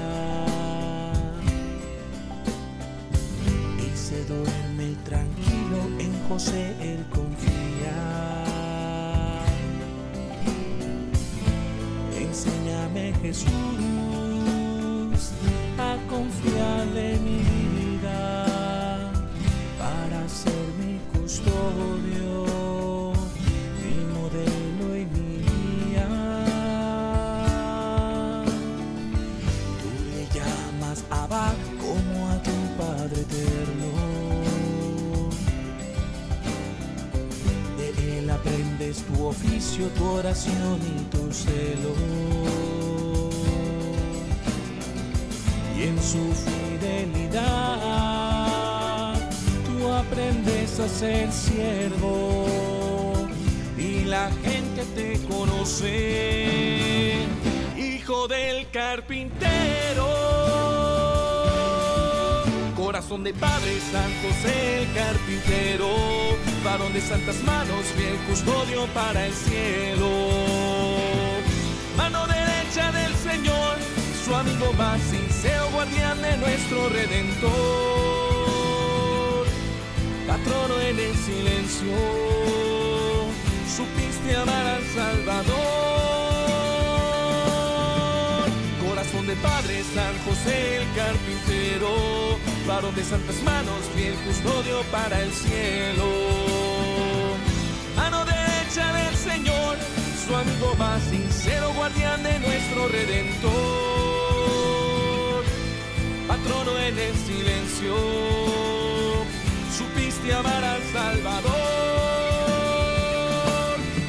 y 3.80 3.98
se 3.98 4.24
duerme 4.26 4.96
tranquilo 5.06 5.80
en 6.00 6.14
José 6.28 6.76
él 6.82 7.06
confía. 7.14 7.27
Jesús 13.22 13.48
a 15.78 15.98
confiar 16.10 16.88
en 16.96 17.24
mi 17.24 17.40
vida 17.40 19.12
para 19.78 20.28
ser 20.30 20.68
mi 20.80 21.00
custodio, 21.18 23.14
mi 23.84 23.96
modelo 24.14 24.96
y 24.96 25.06
mi 25.06 25.30
guía. 25.48 26.08
Tú 29.82 29.90
le 30.12 30.24
llamas 30.34 31.04
Abba 31.10 31.54
como 31.80 32.30
a 32.30 32.42
tu 32.44 32.58
Padre 32.78 33.22
eterno. 33.22 33.90
De 37.78 38.20
él 38.20 38.30
aprendes 38.30 39.04
tu 39.04 39.26
oficio, 39.26 39.88
tu 39.90 40.06
oración 40.06 40.80
y 40.96 41.04
tu 41.06 41.32
celo. 41.32 42.37
Y 45.78 45.84
en 45.84 46.02
su 46.02 46.34
fidelidad 46.34 47.44
tú 49.66 49.88
aprendes 49.94 50.80
a 50.80 50.90
ser 50.90 51.32
siervo 51.32 52.48
y 53.78 54.06
la 54.06 54.32
gente 54.44 54.84
te 54.96 55.20
conoce, 55.28 57.14
hijo 57.78 58.28
del 58.28 58.68
carpintero. 58.72 60.08
Corazón 62.76 63.24
de 63.24 63.34
padre, 63.34 63.80
San 63.92 64.12
José 64.24 64.82
el 64.82 64.92
carpintero, 64.94 65.90
varón 66.64 66.92
de 66.94 67.02
santas 67.02 67.44
manos, 67.44 67.86
fiel 67.96 68.18
custodio 68.28 68.88
para 68.96 69.28
el 69.28 69.34
cielo. 69.34 70.10
Mano 71.96 72.26
derecha 72.26 72.92
del 72.92 73.14
Señor, 73.16 73.78
su 74.28 74.36
amigo 74.36 74.74
más 74.74 75.00
sincero, 75.04 75.70
guardián 75.72 76.22
de 76.22 76.36
nuestro 76.38 76.90
Redentor. 76.90 77.48
Patrono 80.28 80.82
en 80.82 81.00
el 81.00 81.16
silencio, 81.16 81.96
supiste 83.74 84.36
amar 84.36 84.66
al 84.66 84.84
Salvador. 84.94 85.56
Corazón 88.86 89.28
de 89.28 89.36
padre, 89.38 89.82
San 89.96 90.18
José 90.26 90.78
el 90.82 90.88
carpintero, 90.94 92.38
varón 92.68 92.94
de 92.96 93.06
santas 93.06 93.42
manos, 93.44 93.80
fiel 93.96 94.16
custodio 94.26 94.82
para 94.92 95.22
el 95.24 95.32
cielo. 95.32 96.06
Mano 97.96 98.26
derecha 98.26 98.92
del 98.92 99.16
Señor, 99.16 99.78
su 100.28 100.36
amigo 100.36 100.76
más 100.78 101.02
sincero, 101.04 101.72
guardián 101.76 102.22
de 102.24 102.40
nuestro 102.40 102.90
Redentor. 102.90 104.07
Patrono 106.48 106.80
en 106.80 106.98
el 106.98 107.14
silencio, 107.14 107.94
supiste 109.78 110.34
amar 110.34 110.64
al 110.64 110.82
Salvador 110.94 111.52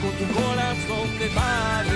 con 0.00 0.12
tu 0.12 0.26
corazón 0.34 1.18
de 1.18 1.26
padre, 1.34 1.87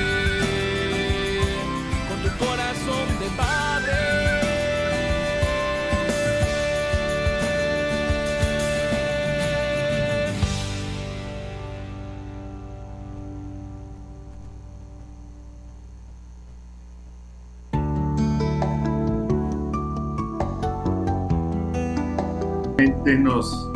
nos, 23.07 23.71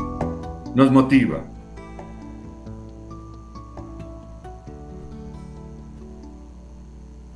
nos 0.75 0.91
motiva. 0.91 1.43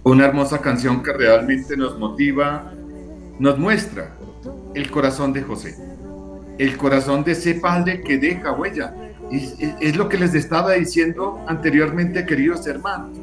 Una 0.03 0.25
hermosa 0.27 0.61
canción 0.61 1.03
que 1.03 1.13
realmente 1.13 1.77
nos 1.77 1.99
motiva, 1.99 2.73
nos 3.39 3.59
muestra 3.59 4.17
el 4.75 4.91
corazón 4.91 5.33
de 5.33 5.43
José, 5.43 5.77
el 6.59 6.77
corazón 6.77 7.23
de 7.23 7.33
ese 7.33 7.55
padre 7.55 8.01
que 8.03 8.19
deja 8.19 8.53
huella. 8.53 8.95
Es, 9.31 9.55
es- 9.61 9.75
es 9.81 9.97
lo 9.97 10.09
que 10.09 10.19
les 10.19 10.35
estaba 10.35 10.73
diciendo 10.73 11.39
anteriormente, 11.47 12.25
queridos 12.27 12.67
hermanos. 12.67 13.17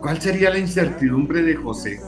¿Cuál 0.00 0.20
sería 0.20 0.50
la 0.50 0.58
incertidumbre 0.58 1.42
de 1.42 1.56
José 1.56 2.00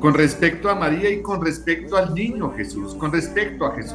con 0.00 0.14
respecto 0.14 0.68
a 0.68 0.74
María 0.74 1.10
y 1.10 1.22
con 1.22 1.42
respecto 1.44 1.96
al 1.96 2.14
niño 2.14 2.52
Jesús, 2.56 2.94
con 2.96 3.12
respecto 3.12 3.66
a 3.66 3.74
Jesús? 3.74 3.94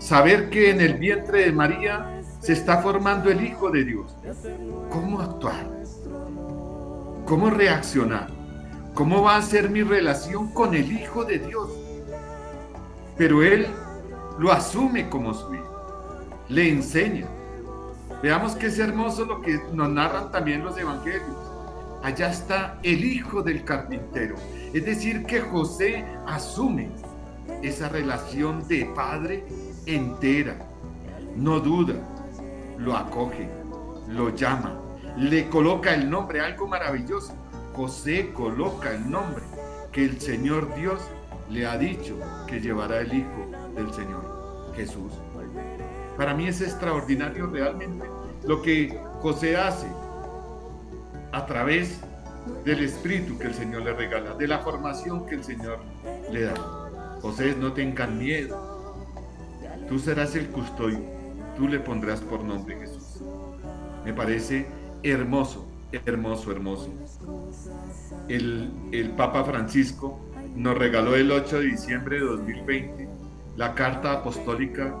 Saber 0.00 0.48
que 0.48 0.70
en 0.70 0.80
el 0.80 0.94
vientre 0.94 1.44
de 1.44 1.52
María 1.52 2.22
se 2.40 2.54
está 2.54 2.78
formando 2.78 3.30
el 3.30 3.44
Hijo 3.44 3.70
de 3.70 3.84
Dios. 3.84 4.16
¿Cómo 4.88 5.20
actuar? 5.20 5.66
¿Cómo 7.26 7.50
reaccionar? 7.50 8.28
¿Cómo 8.94 9.22
va 9.22 9.36
a 9.36 9.42
ser 9.42 9.68
mi 9.68 9.82
relación 9.82 10.48
con 10.52 10.74
el 10.74 10.90
Hijo 10.90 11.24
de 11.24 11.38
Dios? 11.38 11.70
Pero 13.18 13.42
Él 13.42 13.66
lo 14.38 14.50
asume 14.50 15.10
como 15.10 15.34
su 15.34 15.54
Hijo, 15.54 16.26
le 16.48 16.70
enseña. 16.70 17.26
Veamos 18.22 18.56
que 18.56 18.66
es 18.66 18.78
hermoso 18.78 19.26
lo 19.26 19.42
que 19.42 19.60
nos 19.74 19.90
narran 19.90 20.32
también 20.32 20.64
los 20.64 20.78
evangelios. 20.78 21.36
Allá 22.02 22.30
está 22.30 22.78
el 22.82 23.04
hijo 23.04 23.42
del 23.42 23.64
carpintero. 23.64 24.34
Es 24.72 24.86
decir, 24.86 25.26
que 25.26 25.42
José 25.42 26.06
asume 26.26 26.90
esa 27.62 27.90
relación 27.90 28.66
de 28.66 28.86
padre 28.94 29.44
entera. 29.86 30.56
No 31.36 31.60
duda, 31.60 31.94
lo 32.78 32.96
acoge, 32.96 33.48
lo 34.08 34.30
llama, 34.30 34.80
le 35.16 35.48
coloca 35.48 35.94
el 35.94 36.08
nombre, 36.10 36.40
algo 36.40 36.66
maravilloso. 36.66 37.34
José 37.74 38.32
coloca 38.32 38.92
el 38.92 39.10
nombre 39.10 39.42
que 39.92 40.04
el 40.04 40.20
Señor 40.20 40.74
Dios 40.74 41.00
le 41.48 41.66
ha 41.66 41.78
dicho 41.78 42.16
que 42.46 42.60
llevará 42.60 43.00
el 43.00 43.12
Hijo 43.12 43.50
del 43.74 43.92
Señor, 43.92 44.72
Jesús. 44.74 45.12
Para 46.16 46.34
mí 46.34 46.48
es 46.48 46.60
extraordinario 46.60 47.46
realmente 47.46 48.04
lo 48.44 48.60
que 48.62 48.98
José 49.20 49.56
hace 49.56 49.86
a 51.32 51.46
través 51.46 52.00
del 52.64 52.84
espíritu 52.84 53.38
que 53.38 53.48
el 53.48 53.54
Señor 53.54 53.82
le 53.82 53.92
regala, 53.92 54.34
de 54.34 54.46
la 54.46 54.58
formación 54.58 55.26
que 55.26 55.36
el 55.36 55.44
Señor 55.44 55.78
le 56.30 56.42
da. 56.42 56.54
José, 57.20 57.54
no 57.58 57.72
tengan 57.72 58.18
miedo. 58.18 58.69
Tú 59.90 59.98
serás 59.98 60.36
el 60.36 60.46
custodio. 60.50 61.00
Tú 61.56 61.66
le 61.66 61.80
pondrás 61.80 62.20
por 62.20 62.44
nombre 62.44 62.78
Jesús. 62.78 63.22
Me 64.04 64.14
parece 64.14 64.68
hermoso, 65.02 65.68
hermoso, 65.90 66.52
hermoso. 66.52 66.94
El, 68.28 68.70
el 68.92 69.10
Papa 69.10 69.42
Francisco 69.42 70.20
nos 70.54 70.78
regaló 70.78 71.16
el 71.16 71.32
8 71.32 71.58
de 71.58 71.64
diciembre 71.66 72.20
de 72.20 72.24
2020 72.24 73.08
la 73.56 73.74
carta 73.74 74.12
apostólica 74.12 74.94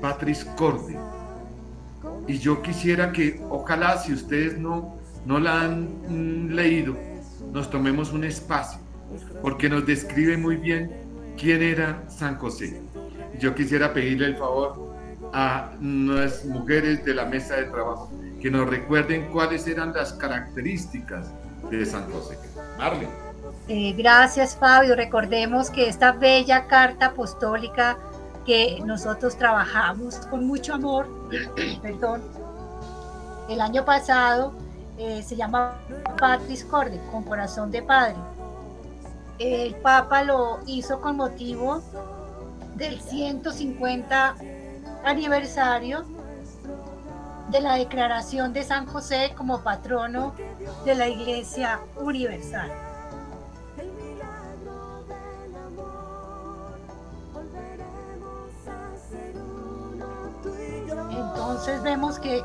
Patris 0.00 0.44
Corde. 0.56 0.96
Y 2.28 2.38
yo 2.38 2.62
quisiera 2.62 3.10
que, 3.10 3.42
ojalá, 3.50 3.98
si 3.98 4.12
ustedes 4.12 4.56
no, 4.58 4.96
no 5.24 5.40
la 5.40 5.62
han 5.62 5.88
mm, 6.08 6.52
leído, 6.52 6.96
nos 7.52 7.68
tomemos 7.68 8.12
un 8.12 8.22
espacio, 8.22 8.80
porque 9.42 9.68
nos 9.68 9.84
describe 9.84 10.36
muy 10.36 10.56
bien 10.56 10.92
quién 11.36 11.62
era 11.62 12.08
San 12.08 12.36
José. 12.38 12.80
Yo 13.38 13.54
quisiera 13.54 13.92
pedirle 13.92 14.26
el 14.26 14.36
favor 14.36 14.94
a 15.32 15.72
las 15.80 16.44
mujeres 16.44 17.04
de 17.04 17.14
la 17.14 17.24
mesa 17.24 17.56
de 17.56 17.64
trabajo 17.64 18.10
que 18.40 18.50
nos 18.50 18.68
recuerden 18.68 19.28
cuáles 19.32 19.66
eran 19.66 19.92
las 19.92 20.12
características 20.14 21.30
de 21.70 21.84
San 21.84 22.10
José. 22.10 22.38
Marlene. 22.78 23.08
Eh, 23.68 23.92
gracias 23.96 24.56
Fabio. 24.56 24.94
Recordemos 24.94 25.70
que 25.70 25.88
esta 25.88 26.12
bella 26.12 26.66
carta 26.66 27.06
apostólica 27.06 27.96
que 28.44 28.80
nosotros 28.84 29.36
trabajamos 29.36 30.18
con 30.30 30.46
mucho 30.46 30.74
amor, 30.74 31.08
perdón, 31.82 32.22
el 33.48 33.60
año 33.60 33.84
pasado 33.84 34.52
eh, 34.98 35.22
se 35.22 35.36
llama 35.36 35.78
Patris 36.18 36.64
Corde, 36.64 37.00
con 37.10 37.24
corazón 37.24 37.70
de 37.70 37.82
padre. 37.82 38.16
El 39.38 39.74
Papa 39.76 40.22
lo 40.22 40.60
hizo 40.66 41.00
con 41.00 41.16
motivo 41.16 41.82
del 42.76 43.00
150 43.00 44.36
aniversario 45.04 46.04
de 47.50 47.60
la 47.60 47.74
declaración 47.76 48.52
de 48.52 48.62
San 48.64 48.86
José 48.86 49.32
como 49.36 49.62
patrono 49.62 50.34
de 50.84 50.94
la 50.94 51.08
Iglesia 51.08 51.80
Universal. 51.96 52.70
Entonces 61.10 61.82
vemos 61.82 62.18
que 62.18 62.44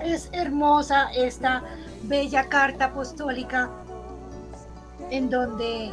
es 0.00 0.28
hermosa 0.32 1.10
esta 1.12 1.62
bella 2.02 2.48
carta 2.48 2.86
apostólica 2.86 3.70
en 5.10 5.28
donde 5.28 5.92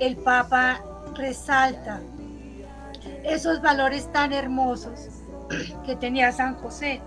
el 0.00 0.16
Papa 0.16 0.80
resalta 1.14 2.00
esos 3.28 3.60
valores 3.60 4.10
tan 4.12 4.32
hermosos 4.32 5.08
que 5.84 5.96
tenía 5.96 6.32
San 6.32 6.54
José 6.56 7.00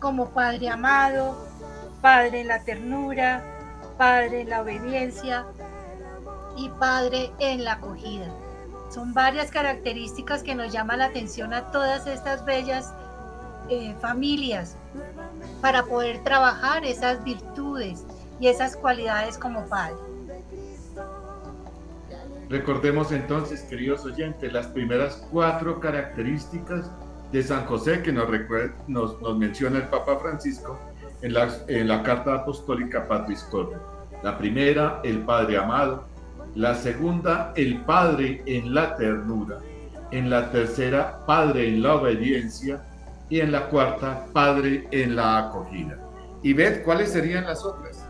como 0.00 0.30
Padre 0.30 0.70
amado, 0.70 1.36
Padre 2.00 2.40
en 2.40 2.48
la 2.48 2.64
ternura, 2.64 3.44
Padre 3.98 4.40
en 4.40 4.50
la 4.50 4.62
obediencia 4.62 5.46
y 6.56 6.68
Padre 6.70 7.30
en 7.38 7.64
la 7.64 7.74
acogida. 7.74 8.26
Son 8.90 9.14
varias 9.14 9.50
características 9.50 10.42
que 10.42 10.54
nos 10.54 10.72
llaman 10.72 10.98
la 10.98 11.06
atención 11.06 11.54
a 11.54 11.70
todas 11.70 12.06
estas 12.06 12.44
bellas 12.44 12.92
eh, 13.68 13.94
familias 14.00 14.76
para 15.60 15.84
poder 15.84 16.22
trabajar 16.24 16.84
esas 16.84 17.22
virtudes 17.22 18.04
y 18.40 18.48
esas 18.48 18.76
cualidades 18.76 19.38
como 19.38 19.64
padre. 19.66 20.11
Recordemos 22.52 23.12
entonces, 23.12 23.62
queridos 23.62 24.04
oyentes, 24.04 24.52
las 24.52 24.66
primeras 24.66 25.26
cuatro 25.30 25.80
características 25.80 26.90
de 27.32 27.42
San 27.42 27.64
José 27.64 28.02
que 28.02 28.12
nos, 28.12 29.38
menciona 29.38 29.78
el 29.78 29.84
Papa 29.84 30.18
Francisco 30.18 30.78
en 31.22 31.32
la, 31.88 32.02
carta 32.02 32.34
apostólica 32.34 33.08
Patris 33.08 33.42
Corde. 33.44 33.78
La 34.22 34.36
primera, 34.36 35.00
el 35.02 35.20
Padre 35.20 35.56
amado. 35.56 36.04
La 36.54 36.74
segunda, 36.74 37.54
el 37.56 37.80
Padre 37.86 38.42
en 38.44 38.74
la 38.74 38.96
ternura. 38.96 39.60
En 40.10 40.28
la 40.28 40.50
tercera, 40.50 41.24
Padre 41.24 41.68
en 41.68 41.82
la 41.82 41.94
obediencia 41.94 42.84
y 43.30 43.40
en 43.40 43.50
la 43.50 43.70
cuarta, 43.70 44.26
Padre 44.34 44.86
en 44.90 45.16
la 45.16 45.38
acogida. 45.38 45.96
Y 46.42 46.52
ved 46.52 46.82
cuáles 46.82 47.12
serían 47.12 47.46
las 47.46 47.64
otras. 47.64 48.01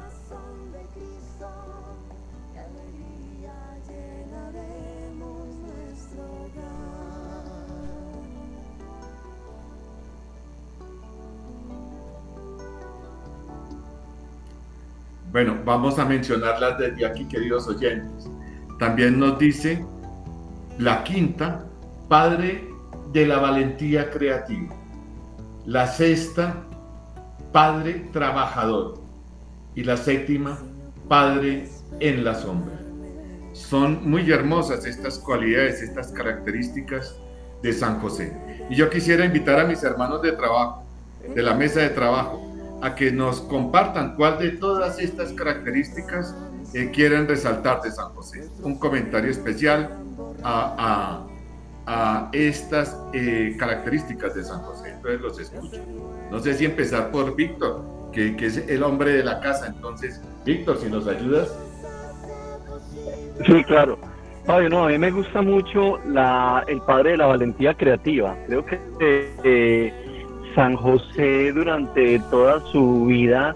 Bueno, 15.32 15.58
vamos 15.64 15.98
a 15.98 16.04
mencionarlas 16.04 16.78
desde 16.78 17.06
aquí, 17.06 17.24
queridos 17.24 17.66
oyentes. 17.66 18.28
También 18.78 19.18
nos 19.18 19.38
dice 19.38 19.82
la 20.78 21.02
quinta, 21.04 21.64
Padre 22.06 22.68
de 23.12 23.26
la 23.26 23.38
valentía 23.38 24.10
creativa. 24.10 24.74
La 25.64 25.86
sexta, 25.86 26.62
Padre 27.50 28.10
trabajador. 28.12 29.00
Y 29.74 29.84
la 29.84 29.96
séptima, 29.96 30.58
Padre 31.08 31.66
en 32.00 32.24
la 32.24 32.34
sombra. 32.34 32.78
Son 33.54 34.06
muy 34.06 34.30
hermosas 34.30 34.84
estas 34.84 35.18
cualidades, 35.18 35.80
estas 35.80 36.12
características 36.12 37.16
de 37.62 37.72
San 37.72 38.00
José. 38.00 38.36
Y 38.68 38.76
yo 38.76 38.90
quisiera 38.90 39.24
invitar 39.24 39.60
a 39.60 39.64
mis 39.64 39.82
hermanos 39.82 40.20
de 40.20 40.32
trabajo, 40.32 40.84
de 41.34 41.42
la 41.42 41.54
mesa 41.54 41.80
de 41.80 41.88
trabajo, 41.88 42.51
a 42.82 42.94
que 42.94 43.10
nos 43.10 43.40
compartan 43.40 44.14
cuál 44.16 44.38
de 44.38 44.50
todas 44.50 44.98
estas 44.98 45.32
características 45.32 46.36
eh, 46.74 46.90
quieren 46.92 47.26
resaltar 47.26 47.80
de 47.80 47.90
San 47.90 48.10
José. 48.10 48.48
Un 48.62 48.78
comentario 48.78 49.30
especial 49.30 49.98
a, 50.42 51.26
a 51.86 52.28
estas 52.32 52.96
eh, 53.12 53.56
características 53.58 54.34
de 54.34 54.44
San 54.44 54.60
José. 54.60 54.90
Entonces 54.90 55.20
los 55.20 55.38
escucho. 55.40 55.82
No 56.30 56.38
sé 56.38 56.54
si 56.54 56.64
empezar 56.64 57.10
por 57.10 57.34
Víctor, 57.34 58.10
que, 58.12 58.36
que, 58.36 58.46
es 58.46 58.56
el 58.68 58.82
hombre 58.82 59.12
de 59.12 59.24
la 59.24 59.40
casa. 59.40 59.66
Entonces, 59.66 60.20
Víctor, 60.44 60.78
si 60.78 60.88
nos 60.88 61.06
ayudas. 61.06 61.56
Sí, 63.46 63.64
claro. 63.64 63.98
Fabio, 64.44 64.68
no, 64.68 64.84
a 64.84 64.88
mí 64.88 64.98
me 64.98 65.10
gusta 65.10 65.40
mucho 65.40 65.98
la, 66.06 66.64
el 66.66 66.80
padre 66.82 67.12
de 67.12 67.16
la 67.18 67.26
valentía 67.26 67.74
creativa. 67.74 68.36
Creo 68.46 68.64
que 68.64 68.80
eh, 69.44 70.11
San 70.54 70.76
José 70.76 71.52
durante 71.52 72.18
toda 72.30 72.60
su 72.72 73.06
vida 73.06 73.54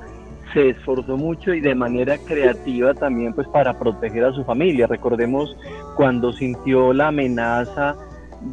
se 0.53 0.71
esforzó 0.71 1.17
mucho 1.17 1.53
y 1.53 1.61
de 1.61 1.75
manera 1.75 2.17
creativa 2.19 2.95
también 2.95 3.33
pues 3.35 3.47
para 3.49 3.79
proteger 3.79 4.25
a 4.25 4.33
su 4.33 4.45
familia. 4.45 4.87
Recordemos 4.87 5.57
cuando 5.97 6.33
sintió 6.33 6.93
la 6.93 7.09
amenaza 7.09 7.97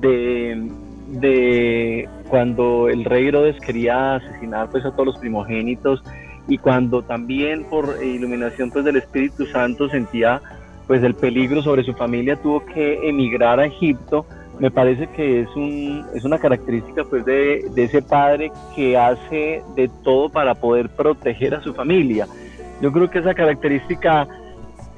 de, 0.02 0.70
de 1.10 2.10
cuando 2.30 2.90
el 2.90 3.06
rey 3.06 3.28
Herodes 3.28 3.58
quería 3.62 4.16
asesinar 4.16 4.70
pues 4.70 4.84
a 4.86 4.92
todos 4.92 5.06
los 5.06 5.18
primogénitos 5.18 6.04
y 6.48 6.58
cuando 6.58 7.04
también 7.04 7.64
por 7.66 8.04
iluminación 8.04 8.72
pues 8.72 8.84
del 8.84 8.98
Espíritu 8.98 9.46
Santo 9.46 9.88
sentía 9.90 10.42
pues 10.88 11.02
el 11.04 11.14
peligro 11.14 11.62
sobre 11.62 11.84
su 11.84 11.94
familia 11.94 12.36
tuvo 12.36 12.66
que 12.66 13.08
emigrar 13.08 13.60
a 13.60 13.66
Egipto 13.66 14.26
me 14.64 14.72
parece 14.72 15.08
que 15.08 15.42
es 15.42 15.50
un 15.58 16.06
es 16.16 16.24
una 16.24 16.40
característica 16.40 17.04
pues 17.04 17.26
de, 17.26 17.66
de 17.76 17.84
ese 17.84 18.02
padre 18.02 18.50
que 18.74 18.98
hace 18.98 19.62
de 19.76 19.92
todo 20.06 20.30
para 20.30 20.56
poder 20.56 20.88
proteger 20.88 21.54
a 21.54 21.62
su 21.62 21.74
familia 21.74 22.26
yo 22.82 22.94
creo 22.94 23.10
que 23.10 23.20
esa 23.20 23.34
característica 23.34 24.26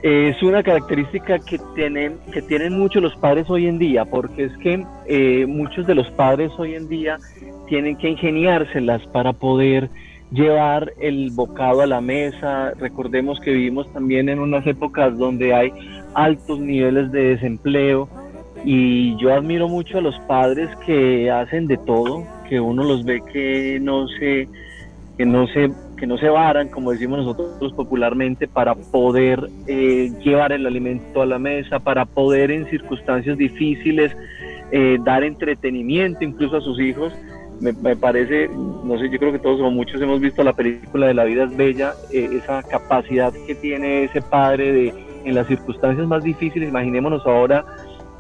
es 0.04 0.44
una 0.44 0.62
característica 0.62 1.40
que 1.40 1.60
tienen, 1.74 2.20
que 2.32 2.44
tienen 2.44 2.78
muchos 2.78 3.02
los 3.02 3.16
padres 3.16 3.50
hoy 3.50 3.66
en 3.66 3.80
día, 3.80 4.06
porque 4.06 4.44
es 4.44 4.58
que 4.58 4.86
eh, 5.08 5.48
muchos 5.48 5.88
de 5.88 5.96
los 5.96 6.08
padres 6.12 6.52
hoy 6.60 6.76
en 6.76 6.88
día 6.88 7.18
tienen 7.68 7.98
que 7.98 8.10
ingeniárselas 8.10 9.02
para 9.08 9.34
poder 9.34 9.90
llevar 10.32 10.94
el 11.00 11.32
bocado 11.32 11.82
a 11.82 11.88
la 11.88 12.02
mesa. 12.02 12.74
Recordemos 12.80 13.40
que 13.40 13.52
vivimos 13.52 13.92
también 13.94 14.30
en 14.30 14.38
unas 14.38 14.68
épocas 14.68 15.18
donde 15.18 15.56
hay 15.56 15.72
altos 16.14 16.60
niveles 16.60 17.12
de 17.12 17.30
desempleo 17.30 18.08
y 18.66 19.16
yo 19.18 19.32
admiro 19.32 19.70
mucho 19.70 20.00
a 20.00 20.02
los 20.02 20.18
padres 20.22 20.70
que 20.88 21.30
hacen 21.30 21.68
de 21.68 21.78
todo, 21.78 22.26
que 22.50 22.60
uno 22.60 22.84
los 22.84 23.06
ve 23.06 23.22
que 23.32 23.80
no 23.80 24.08
se 24.08 24.50
que 25.18 25.26
no 25.26 25.48
se 25.48 25.72
que 25.98 26.08
no 26.08 26.18
se 26.18 26.28
varan, 26.28 26.68
como 26.70 26.92
decimos 26.92 27.20
nosotros 27.20 27.72
popularmente, 27.74 28.48
para 28.48 28.76
poder 28.76 29.50
eh, 29.68 30.12
llevar 30.24 30.52
el 30.52 30.66
alimento 30.66 31.22
a 31.22 31.26
la 31.26 31.40
mesa, 31.40 31.80
para 31.80 32.06
poder 32.06 32.52
en 32.52 32.66
circunstancias 32.70 33.38
difíciles 33.38 34.12
eh, 34.72 34.98
dar 35.06 35.24
entretenimiento 35.24 36.24
incluso 36.24 36.58
a 36.58 36.62
sus 36.62 36.80
hijos. 36.82 37.14
Me, 37.62 37.96
parece, 37.96 38.50
no 38.50 39.00
sé, 39.00 39.10
yo 39.10 39.18
creo 39.18 39.32
que 39.32 39.40
todos 39.40 39.62
o 39.62 39.72
muchos 39.72 40.02
hemos 40.02 40.20
visto 40.20 40.44
la 40.44 40.52
película 40.52 41.08
de 41.08 41.14
La 41.14 41.24
vida 41.24 41.46
es 41.46 41.56
bella, 41.56 41.94
eh, 42.12 42.30
esa 42.34 42.62
capacidad 42.64 43.32
que 43.48 43.56
tiene 43.56 44.04
ese 44.04 44.22
padre 44.22 44.74
de 44.74 45.06
en 45.26 45.34
las 45.34 45.48
circunstancias 45.48 46.06
más 46.08 46.24
difíciles, 46.24 46.70
imaginémonos 46.70 47.26
ahora 47.26 47.66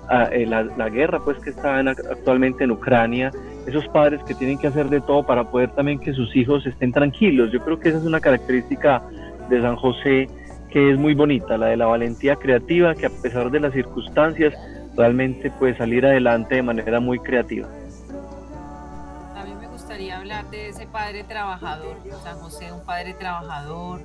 ah, 0.09 0.29
la, 0.31 0.63
la, 0.63 0.89
guerra 0.89 1.19
pues 1.23 1.37
que 1.39 1.49
está 1.49 1.79
actualmente 1.79 2.63
en 2.63 2.71
Ucrania, 2.71 3.31
esos 3.67 3.87
padres 3.89 4.21
que 4.23 4.33
tienen 4.35 4.57
que 4.57 4.67
hacer 4.67 4.89
de 4.89 5.01
todo 5.01 5.25
para 5.25 5.49
poder 5.49 5.71
también 5.71 5.99
que 5.99 6.13
sus 6.13 6.35
hijos 6.35 6.65
estén 6.65 6.91
tranquilos. 6.91 7.51
Yo 7.51 7.59
creo 7.61 7.79
que 7.79 7.89
esa 7.89 7.97
es 7.97 8.05
una 8.05 8.19
característica 8.19 9.01
de 9.49 9.61
San 9.61 9.75
José 9.75 10.27
que 10.69 10.91
es 10.91 10.99
muy 10.99 11.13
bonita, 11.13 11.57
la 11.57 11.67
de 11.67 11.77
la 11.77 11.85
valentía 11.85 12.35
creativa, 12.35 12.93
que 12.95 13.05
a 13.05 13.09
pesar 13.09 13.49
de 13.49 13.61
las 13.61 13.71
circunstancias 13.71 14.53
realmente 14.97 15.49
puede 15.51 15.77
salir 15.77 16.05
adelante 16.05 16.55
de 16.55 16.63
manera 16.63 16.99
muy 16.99 17.17
creativa. 17.19 17.69
A 19.35 19.45
mí 19.45 19.53
me 19.59 19.67
gustaría 19.67 20.17
hablar 20.17 20.49
de 20.49 20.69
ese 20.69 20.85
padre 20.87 21.23
trabajador, 21.23 21.95
San 22.23 22.37
José, 22.39 22.73
un 22.73 22.83
padre 22.85 23.13
trabajador, 23.13 24.01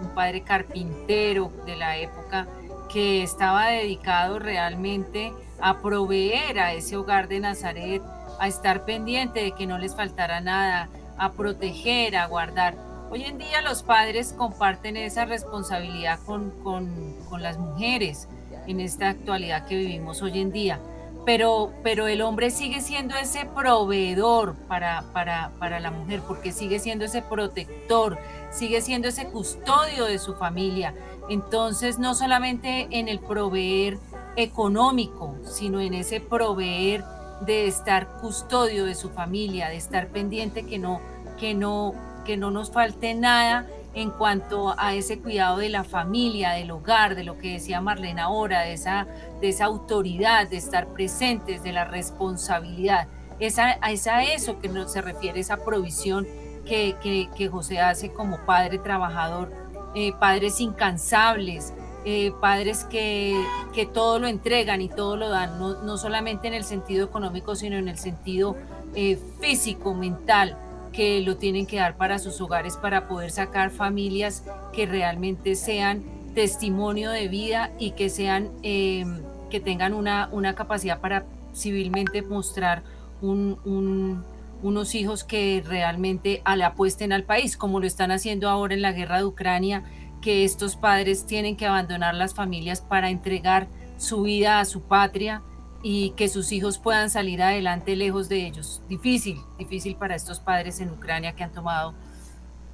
un 0.00 0.08
padre 0.14 0.42
carpintero 0.42 1.50
de 1.66 1.76
la 1.76 1.98
época 1.98 2.46
que 2.92 3.22
estaba 3.22 3.66
dedicado 3.68 4.38
realmente 4.38 5.32
a 5.60 5.80
proveer 5.80 6.58
a 6.58 6.72
ese 6.72 6.96
hogar 6.96 7.28
de 7.28 7.40
Nazaret 7.40 8.02
a 8.38 8.48
estar 8.48 8.84
pendiente 8.84 9.42
de 9.42 9.52
que 9.52 9.66
no 9.66 9.78
les 9.78 9.94
faltara 9.94 10.40
nada, 10.40 10.88
a 11.16 11.32
proteger, 11.32 12.16
a 12.16 12.26
guardar. 12.26 12.74
Hoy 13.10 13.24
en 13.24 13.38
día 13.38 13.62
los 13.62 13.82
padres 13.82 14.32
comparten 14.32 14.96
esa 14.96 15.24
responsabilidad 15.24 16.18
con, 16.26 16.50
con, 16.62 17.14
con 17.28 17.42
las 17.42 17.58
mujeres 17.58 18.28
en 18.66 18.80
esta 18.80 19.10
actualidad 19.10 19.66
que 19.66 19.76
vivimos 19.76 20.22
hoy 20.22 20.40
en 20.40 20.50
día. 20.50 20.80
Pero, 21.24 21.72
pero 21.84 22.08
el 22.08 22.20
hombre 22.20 22.50
sigue 22.50 22.80
siendo 22.80 23.14
ese 23.14 23.44
proveedor 23.44 24.56
para, 24.66 25.04
para, 25.12 25.52
para 25.60 25.78
la 25.78 25.92
mujer, 25.92 26.20
porque 26.26 26.50
sigue 26.50 26.80
siendo 26.80 27.04
ese 27.04 27.22
protector, 27.22 28.18
sigue 28.50 28.80
siendo 28.80 29.06
ese 29.06 29.26
custodio 29.26 30.06
de 30.06 30.18
su 30.18 30.34
familia. 30.34 30.94
Entonces, 31.28 31.98
no 31.98 32.14
solamente 32.14 32.88
en 32.90 33.08
el 33.08 33.20
proveer 33.20 33.98
económico, 34.36 35.36
sino 35.44 35.80
en 35.80 35.94
ese 35.94 36.20
proveer 36.20 37.04
de 37.44 37.66
estar 37.66 38.20
custodio 38.20 38.84
de 38.84 38.94
su 38.94 39.10
familia, 39.10 39.68
de 39.68 39.76
estar 39.76 40.08
pendiente 40.08 40.64
que 40.64 40.78
no, 40.78 41.00
que 41.38 41.54
no, 41.54 41.94
que 42.24 42.36
no 42.36 42.50
nos 42.50 42.70
falte 42.70 43.14
nada 43.14 43.66
en 43.94 44.10
cuanto 44.10 44.74
a 44.78 44.94
ese 44.94 45.18
cuidado 45.18 45.58
de 45.58 45.68
la 45.68 45.84
familia, 45.84 46.52
del 46.52 46.70
hogar, 46.70 47.14
de 47.14 47.24
lo 47.24 47.38
que 47.38 47.52
decía 47.54 47.80
Marlene 47.80 48.22
ahora, 48.22 48.62
de 48.62 48.72
esa, 48.72 49.06
esa 49.42 49.66
autoridad, 49.66 50.48
de 50.48 50.56
estar 50.56 50.86
presentes, 50.88 51.62
de 51.62 51.72
la 51.72 51.84
responsabilidad. 51.84 53.08
Es 53.38 53.58
a, 53.58 54.22
eso 54.22 54.60
que 54.60 54.70
se 54.86 55.02
refiere 55.02 55.40
esa 55.40 55.58
provisión 55.58 56.26
que, 56.64 56.94
que, 57.36 57.48
José 57.48 57.80
hace 57.80 58.12
como 58.12 58.38
padre 58.46 58.78
trabajador, 58.78 59.52
eh, 59.94 60.12
padres 60.18 60.60
incansables, 60.60 61.72
eh, 62.04 62.32
padres 62.40 62.84
que, 62.84 63.36
que, 63.72 63.86
todo 63.86 64.18
lo 64.18 64.26
entregan 64.26 64.80
y 64.80 64.88
todo 64.88 65.16
lo 65.16 65.28
dan, 65.28 65.58
no, 65.58 65.82
no, 65.82 65.98
solamente 65.98 66.48
en 66.48 66.54
el 66.54 66.64
sentido 66.64 67.04
económico, 67.04 67.54
sino 67.54 67.76
en 67.76 67.88
el 67.88 67.98
sentido 67.98 68.56
eh, 68.94 69.18
físico, 69.40 69.94
mental, 69.94 70.56
que 70.92 71.20
lo 71.20 71.36
tienen 71.36 71.66
que 71.66 71.76
dar 71.76 71.96
para 71.96 72.18
sus 72.18 72.40
hogares 72.40 72.76
para 72.76 73.08
poder 73.08 73.30
sacar 73.30 73.70
familias 73.70 74.44
que 74.72 74.86
realmente 74.86 75.54
sean 75.54 76.02
testimonio 76.34 77.10
de 77.10 77.28
vida 77.28 77.70
y 77.78 77.92
que 77.92 78.10
sean 78.10 78.50
em, 78.62 79.20
que 79.50 79.60
tengan 79.60 79.94
una, 79.94 80.28
una 80.32 80.54
capacidad 80.54 81.00
para 81.00 81.24
civilmente 81.54 82.22
mostrar 82.22 82.82
un, 83.20 84.24
unos 84.62 84.94
hijos 84.94 85.24
que 85.24 85.62
realmente 85.66 86.42
le 86.56 86.64
apuesten 86.64 87.12
al 87.12 87.24
país, 87.24 87.56
como 87.56 87.80
lo 87.80 87.86
están 87.86 88.10
haciendo 88.10 88.48
ahora 88.48 88.74
en 88.74 88.82
la 88.82 88.92
guerra 88.92 89.18
de 89.18 89.24
Ucrania 89.24 89.84
que 90.22 90.44
estos 90.44 90.76
padres 90.76 91.26
tienen 91.26 91.56
que 91.56 91.66
abandonar 91.66 92.14
las 92.14 92.32
familias 92.32 92.80
para 92.80 93.10
entregar 93.10 93.68
su 93.98 94.22
vida 94.22 94.60
a 94.60 94.64
su 94.64 94.82
patria 94.82 95.42
y 95.82 96.10
que 96.10 96.28
sus 96.28 96.52
hijos 96.52 96.78
puedan 96.78 97.10
salir 97.10 97.42
adelante 97.42 97.96
lejos 97.96 98.28
de 98.28 98.46
ellos. 98.46 98.82
Difícil, 98.88 99.38
difícil 99.58 99.96
para 99.96 100.14
estos 100.14 100.38
padres 100.38 100.80
en 100.80 100.90
Ucrania 100.90 101.34
que 101.34 101.42
han 101.42 101.52
tomado, 101.52 101.94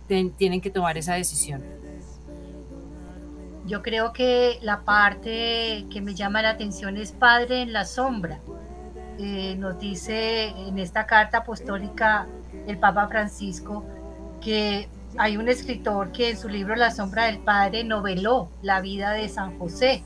tienen 0.07 0.61
que 0.61 0.71
tomar 0.71 0.99
esa 0.99 1.15
decisión. 1.15 1.65
Yo 3.67 3.83
creo 3.83 4.13
que 4.13 4.59
la 4.63 4.83
parte 4.85 5.87
que 5.91 6.01
me 6.01 6.15
llama 6.15 6.41
la 6.43 6.51
atención 6.51 6.97
es 6.97 7.13
Padre 7.13 7.63
en 7.63 7.73
la 7.73 7.85
sombra. 7.85 8.41
Eh, 9.19 9.57
nos 9.59 9.81
dice 9.81 10.51
en 10.51 10.79
esta 10.79 11.05
carta 11.05 11.39
apostólica 11.39 12.29
el 12.69 12.79
Papa 12.79 13.09
Francisco 13.09 13.85
que 14.41 14.89
hay 15.17 15.37
un 15.37 15.49
escritor 15.49 16.13
que 16.13 16.31
en 16.31 16.37
su 16.37 16.49
libro 16.49 16.77
La 16.77 16.93
sombra 16.93 17.25
del 17.25 17.41
Padre 17.41 17.83
noveló 17.83 18.49
la 18.63 18.81
vida 18.81 19.11
de 19.11 19.29
San 19.29 19.59
José. 19.59 20.05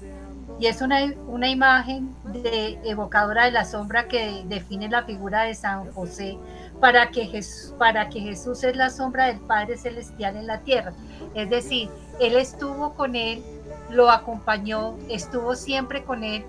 Y 0.58 0.66
es 0.66 0.80
una, 0.80 1.12
una 1.26 1.48
imagen 1.48 2.14
de, 2.24 2.78
evocadora 2.84 3.44
de 3.44 3.50
la 3.50 3.66
sombra 3.66 4.08
que 4.08 4.44
define 4.46 4.88
la 4.88 5.02
figura 5.02 5.42
de 5.42 5.54
San 5.54 5.92
José 5.92 6.38
para 6.80 7.10
que, 7.10 7.26
Jesús, 7.26 7.74
para 7.78 8.08
que 8.08 8.20
Jesús 8.20 8.64
es 8.64 8.76
la 8.76 8.88
sombra 8.88 9.26
del 9.26 9.40
Padre 9.40 9.76
Celestial 9.76 10.36
en 10.36 10.46
la 10.46 10.60
tierra. 10.60 10.94
Es 11.34 11.50
decir, 11.50 11.90
Él 12.18 12.36
estuvo 12.36 12.94
con 12.94 13.16
Él, 13.16 13.42
lo 13.90 14.10
acompañó, 14.10 14.96
estuvo 15.10 15.54
siempre 15.54 16.04
con 16.04 16.24
Él, 16.24 16.44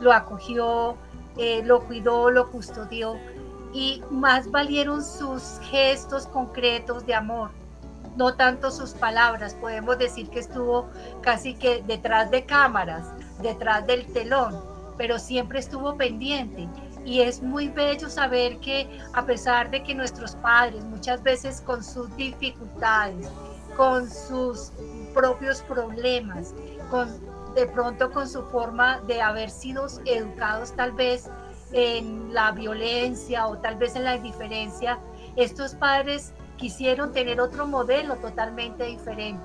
lo 0.00 0.12
acogió, 0.12 0.96
eh, 1.36 1.62
lo 1.64 1.84
cuidó, 1.84 2.30
lo 2.30 2.50
custodió 2.50 3.16
y 3.72 4.02
más 4.10 4.50
valieron 4.50 5.02
sus 5.04 5.58
gestos 5.70 6.26
concretos 6.26 7.06
de 7.06 7.14
amor 7.14 7.50
no 8.16 8.34
tanto 8.34 8.70
sus 8.70 8.90
palabras, 8.90 9.54
podemos 9.54 9.98
decir 9.98 10.28
que 10.28 10.40
estuvo 10.40 10.88
casi 11.22 11.54
que 11.54 11.82
detrás 11.86 12.30
de 12.30 12.44
cámaras, 12.44 13.06
detrás 13.40 13.86
del 13.86 14.06
telón, 14.12 14.60
pero 14.96 15.18
siempre 15.18 15.58
estuvo 15.58 15.96
pendiente. 15.96 16.68
Y 17.04 17.20
es 17.20 17.42
muy 17.42 17.68
bello 17.68 18.08
saber 18.08 18.58
que 18.58 19.00
a 19.14 19.24
pesar 19.24 19.70
de 19.70 19.82
que 19.82 19.94
nuestros 19.94 20.36
padres 20.36 20.84
muchas 20.84 21.22
veces 21.22 21.60
con 21.60 21.82
sus 21.82 22.14
dificultades, 22.16 23.28
con 23.76 24.08
sus 24.08 24.70
propios 25.12 25.62
problemas, 25.62 26.54
con 26.90 27.08
de 27.54 27.66
pronto 27.66 28.10
con 28.10 28.28
su 28.28 28.42
forma 28.44 29.00
de 29.00 29.20
haber 29.20 29.50
sido 29.50 29.86
educados 30.04 30.72
tal 30.72 30.92
vez 30.92 31.28
en 31.72 32.32
la 32.32 32.52
violencia 32.52 33.46
o 33.46 33.58
tal 33.58 33.76
vez 33.76 33.96
en 33.96 34.04
la 34.04 34.16
indiferencia, 34.16 34.98
estos 35.36 35.74
padres 35.74 36.32
quisieron 36.56 37.12
tener 37.12 37.40
otro 37.40 37.66
modelo 37.66 38.16
totalmente 38.16 38.84
diferente. 38.84 39.42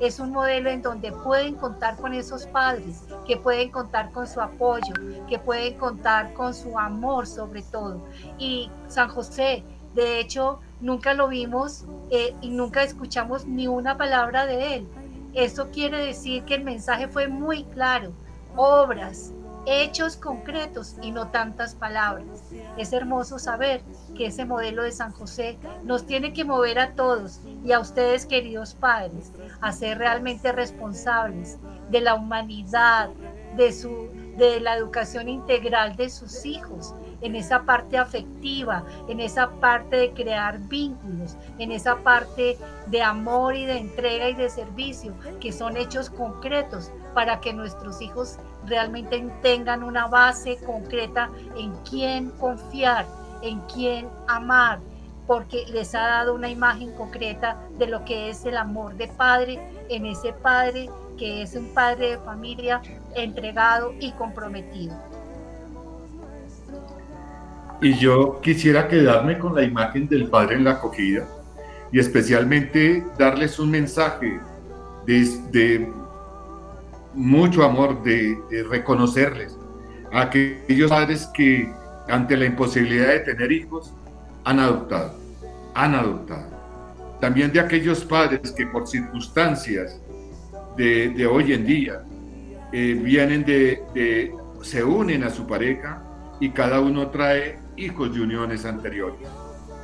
Es 0.00 0.18
un 0.18 0.32
modelo 0.32 0.70
en 0.70 0.82
donde 0.82 1.12
pueden 1.12 1.54
contar 1.54 1.96
con 1.96 2.14
esos 2.14 2.46
padres, 2.46 3.04
que 3.26 3.36
pueden 3.36 3.70
contar 3.70 4.10
con 4.10 4.26
su 4.26 4.40
apoyo, 4.40 4.92
que 5.28 5.38
pueden 5.38 5.74
contar 5.78 6.32
con 6.34 6.52
su 6.52 6.78
amor 6.78 7.26
sobre 7.26 7.62
todo. 7.62 8.00
Y 8.38 8.70
San 8.88 9.08
José, 9.08 9.62
de 9.94 10.18
hecho, 10.18 10.60
nunca 10.80 11.14
lo 11.14 11.28
vimos 11.28 11.84
eh, 12.10 12.34
y 12.40 12.50
nunca 12.50 12.82
escuchamos 12.82 13.46
ni 13.46 13.68
una 13.68 13.96
palabra 13.96 14.46
de 14.46 14.76
él. 14.76 14.88
Eso 15.34 15.70
quiere 15.70 15.98
decir 15.98 16.44
que 16.44 16.54
el 16.54 16.64
mensaje 16.64 17.08
fue 17.08 17.28
muy 17.28 17.64
claro. 17.64 18.12
Obras, 18.56 19.32
hechos 19.66 20.16
concretos 20.16 20.96
y 21.02 21.10
no 21.10 21.28
tantas 21.28 21.74
palabras. 21.74 22.52
Es 22.76 22.92
hermoso 22.92 23.38
saber 23.38 23.82
que 24.16 24.26
ese 24.26 24.44
modelo 24.44 24.82
de 24.82 24.92
San 24.92 25.12
José 25.12 25.58
nos 25.82 26.06
tiene 26.06 26.32
que 26.32 26.44
mover 26.44 26.78
a 26.78 26.94
todos 26.94 27.40
y 27.64 27.72
a 27.72 27.80
ustedes, 27.80 28.26
queridos 28.26 28.74
padres, 28.74 29.32
a 29.60 29.72
ser 29.72 29.98
realmente 29.98 30.52
responsables 30.52 31.58
de 31.90 32.00
la 32.00 32.14
humanidad, 32.14 33.10
de, 33.56 33.72
su, 33.72 34.08
de 34.36 34.60
la 34.60 34.76
educación 34.76 35.28
integral 35.28 35.96
de 35.96 36.10
sus 36.10 36.44
hijos, 36.44 36.94
en 37.24 37.34
esa 37.34 37.62
parte 37.62 37.98
afectiva, 37.98 38.84
en 39.08 39.18
esa 39.18 39.50
parte 39.58 39.96
de 39.96 40.12
crear 40.12 40.60
vínculos, 40.60 41.36
en 41.58 41.72
esa 41.72 41.96
parte 41.96 42.56
de 42.86 43.02
amor 43.02 43.56
y 43.56 43.64
de 43.64 43.78
entrega 43.78 44.28
y 44.28 44.34
de 44.34 44.48
servicio, 44.48 45.14
que 45.40 45.50
son 45.50 45.76
hechos 45.76 46.10
concretos 46.10 46.92
para 47.14 47.40
que 47.40 47.52
nuestros 47.52 48.00
hijos 48.02 48.38
realmente 48.66 49.26
tengan 49.42 49.82
una 49.82 50.06
base 50.06 50.58
concreta 50.64 51.30
en 51.56 51.72
quién 51.88 52.30
confiar, 52.30 53.06
en 53.42 53.60
quién 53.72 54.08
amar, 54.28 54.80
porque 55.26 55.64
les 55.68 55.94
ha 55.94 56.06
dado 56.06 56.34
una 56.34 56.50
imagen 56.50 56.92
concreta 56.92 57.58
de 57.78 57.86
lo 57.86 58.04
que 58.04 58.28
es 58.28 58.44
el 58.44 58.58
amor 58.58 58.94
de 58.96 59.08
padre 59.08 59.58
en 59.88 60.04
ese 60.04 60.34
padre 60.34 60.90
que 61.16 61.42
es 61.42 61.54
un 61.54 61.72
padre 61.72 62.10
de 62.10 62.18
familia 62.18 62.82
entregado 63.14 63.94
y 64.00 64.12
comprometido. 64.12 65.13
Y 67.80 67.94
yo 67.94 68.40
quisiera 68.40 68.88
quedarme 68.88 69.38
con 69.38 69.54
la 69.54 69.62
imagen 69.62 70.08
del 70.08 70.28
padre 70.28 70.56
en 70.56 70.64
la 70.64 70.72
acogida 70.72 71.26
y 71.92 71.98
especialmente 71.98 73.04
darles 73.18 73.58
un 73.58 73.70
mensaje 73.70 74.40
de, 75.06 75.28
de 75.52 75.92
mucho 77.14 77.64
amor, 77.64 78.02
de, 78.02 78.38
de 78.50 78.62
reconocerles 78.64 79.56
a 80.12 80.22
aquellos 80.22 80.90
padres 80.90 81.28
que 81.34 81.72
ante 82.08 82.36
la 82.36 82.46
imposibilidad 82.46 83.08
de 83.08 83.20
tener 83.20 83.52
hijos 83.52 83.92
han 84.44 84.60
adoptado, 84.60 85.14
han 85.74 85.94
adoptado. 85.94 86.54
También 87.20 87.52
de 87.52 87.60
aquellos 87.60 88.04
padres 88.04 88.52
que 88.52 88.66
por 88.66 88.86
circunstancias 88.86 90.00
de, 90.76 91.10
de 91.10 91.26
hoy 91.26 91.52
en 91.52 91.64
día 91.64 92.02
eh, 92.72 92.98
vienen 93.00 93.44
de, 93.44 93.82
de, 93.94 94.34
se 94.62 94.82
unen 94.82 95.22
a 95.22 95.30
su 95.30 95.46
pareja 95.46 96.02
y 96.40 96.50
cada 96.50 96.80
uno 96.80 97.08
trae 97.08 97.58
hijos 97.76 98.14
de 98.14 98.22
uniones 98.22 98.64
anteriores 98.64 99.28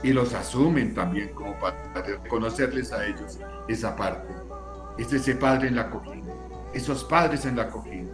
y 0.02 0.12
los 0.12 0.32
asumen 0.34 0.94
también 0.94 1.30
como 1.30 1.54
padres, 1.58 2.20
reconocerles 2.22 2.92
a 2.92 3.06
ellos 3.06 3.38
esa 3.68 3.96
parte. 3.96 4.32
Es 4.98 5.12
ese 5.12 5.34
padre 5.34 5.68
en 5.68 5.76
la 5.76 5.90
cocina, 5.90 6.32
esos 6.72 7.04
padres 7.04 7.44
en 7.44 7.56
la 7.56 7.68
cocina. 7.68 8.10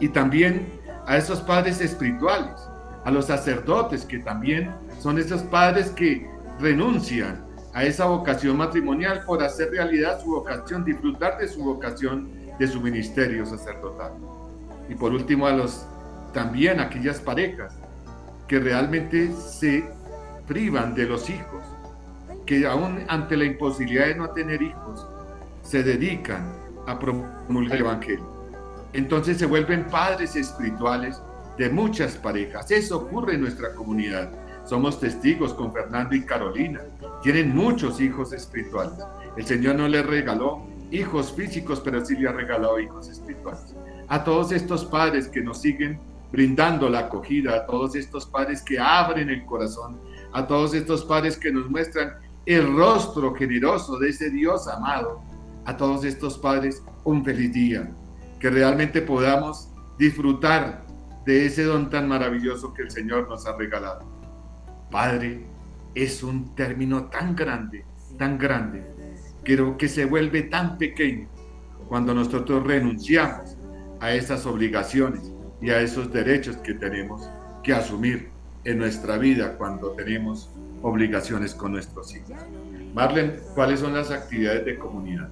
Y 0.00 0.08
también 0.08 0.66
a 1.06 1.16
esos 1.16 1.40
padres 1.40 1.80
espirituales, 1.80 2.54
a 3.04 3.10
los 3.10 3.26
sacerdotes 3.26 4.04
que 4.04 4.18
también 4.18 4.70
son 5.00 5.18
esos 5.18 5.42
padres 5.42 5.90
que 5.90 6.28
renuncian 6.58 7.44
a 7.74 7.84
esa 7.84 8.06
vocación 8.06 8.56
matrimonial 8.56 9.24
por 9.26 9.42
hacer 9.42 9.70
realidad 9.70 10.20
su 10.22 10.30
vocación, 10.30 10.84
disfrutar 10.84 11.38
de 11.38 11.48
su 11.48 11.62
vocación, 11.62 12.30
de 12.58 12.68
su 12.68 12.80
ministerio 12.80 13.44
sacerdotal. 13.44 14.12
Y 14.88 14.94
por 14.94 15.12
último 15.12 15.46
a 15.46 15.52
los 15.52 15.86
también 16.32 16.80
aquellas 16.80 17.18
parejas 17.20 17.74
que 18.48 18.60
realmente 18.60 19.32
se 19.32 19.84
privan 20.46 20.94
de 20.94 21.06
los 21.06 21.30
hijos, 21.30 21.64
que 22.46 22.66
aún 22.66 23.04
ante 23.08 23.36
la 23.36 23.44
imposibilidad 23.44 24.06
de 24.06 24.14
no 24.16 24.30
tener 24.30 24.62
hijos, 24.62 25.06
se 25.62 25.82
dedican 25.82 26.52
a 26.86 26.98
promulgar 26.98 27.76
el 27.76 27.80
Evangelio. 27.80 28.34
Entonces 28.92 29.38
se 29.38 29.46
vuelven 29.46 29.84
padres 29.86 30.36
espirituales 30.36 31.20
de 31.58 31.70
muchas 31.70 32.16
parejas. 32.16 32.70
Eso 32.70 32.98
ocurre 32.98 33.34
en 33.34 33.40
nuestra 33.40 33.74
comunidad. 33.74 34.30
Somos 34.64 35.00
testigos 35.00 35.54
con 35.54 35.72
Fernando 35.72 36.14
y 36.14 36.24
Carolina. 36.24 36.80
Tienen 37.22 37.54
muchos 37.54 38.00
hijos 38.00 38.32
espirituales. 38.32 38.98
El 39.36 39.44
Señor 39.44 39.76
no 39.76 39.88
les 39.88 40.04
regaló 40.06 40.66
hijos 40.90 41.32
físicos, 41.32 41.80
pero 41.80 42.04
sí 42.04 42.16
le 42.16 42.28
ha 42.28 42.32
regalado 42.32 42.78
hijos 42.78 43.08
espirituales. 43.08 43.74
A 44.08 44.22
todos 44.22 44.52
estos 44.52 44.84
padres 44.84 45.28
que 45.28 45.40
nos 45.40 45.60
siguen 45.60 45.98
brindando 46.34 46.88
la 46.88 46.98
acogida, 47.00 47.54
a 47.54 47.66
todos 47.66 47.94
estos 47.94 48.26
padres 48.26 48.60
que 48.60 48.76
abren 48.76 49.30
el 49.30 49.46
corazón, 49.46 50.00
a 50.32 50.44
todos 50.48 50.74
estos 50.74 51.04
padres 51.04 51.38
que 51.38 51.52
nos 51.52 51.70
muestran 51.70 52.14
el 52.44 52.76
rostro 52.76 53.32
generoso 53.36 53.98
de 54.00 54.08
ese 54.08 54.30
Dios 54.30 54.66
amado, 54.66 55.22
a 55.64 55.76
todos 55.76 56.04
estos 56.04 56.36
padres 56.36 56.82
un 57.04 57.24
feliz 57.24 57.52
día, 57.52 57.88
que 58.40 58.50
realmente 58.50 59.00
podamos 59.00 59.70
disfrutar 59.96 60.84
de 61.24 61.46
ese 61.46 61.62
don 61.62 61.88
tan 61.88 62.08
maravilloso 62.08 62.74
que 62.74 62.82
el 62.82 62.90
Señor 62.90 63.28
nos 63.28 63.46
ha 63.46 63.56
regalado. 63.56 64.00
Padre 64.90 65.46
es 65.94 66.24
un 66.24 66.52
término 66.56 67.04
tan 67.04 67.36
grande, 67.36 67.84
tan 68.18 68.38
grande, 68.38 68.84
pero 69.44 69.76
que 69.78 69.86
se 69.86 70.04
vuelve 70.04 70.42
tan 70.42 70.78
pequeño 70.78 71.28
cuando 71.86 72.12
nosotros 72.12 72.66
renunciamos 72.66 73.56
a 74.00 74.12
esas 74.12 74.46
obligaciones 74.46 75.33
y 75.64 75.70
a 75.70 75.80
esos 75.80 76.12
derechos 76.12 76.56
que 76.58 76.74
tenemos 76.74 77.26
que 77.62 77.72
asumir 77.72 78.28
en 78.64 78.76
nuestra 78.76 79.16
vida 79.16 79.56
cuando 79.56 79.92
tenemos 79.92 80.50
obligaciones 80.82 81.54
con 81.54 81.72
nuestros 81.72 82.14
hijos. 82.14 82.36
Marlene, 82.92 83.36
¿cuáles 83.54 83.80
son 83.80 83.94
las 83.94 84.10
actividades 84.10 84.66
de 84.66 84.78
comunidad? 84.78 85.30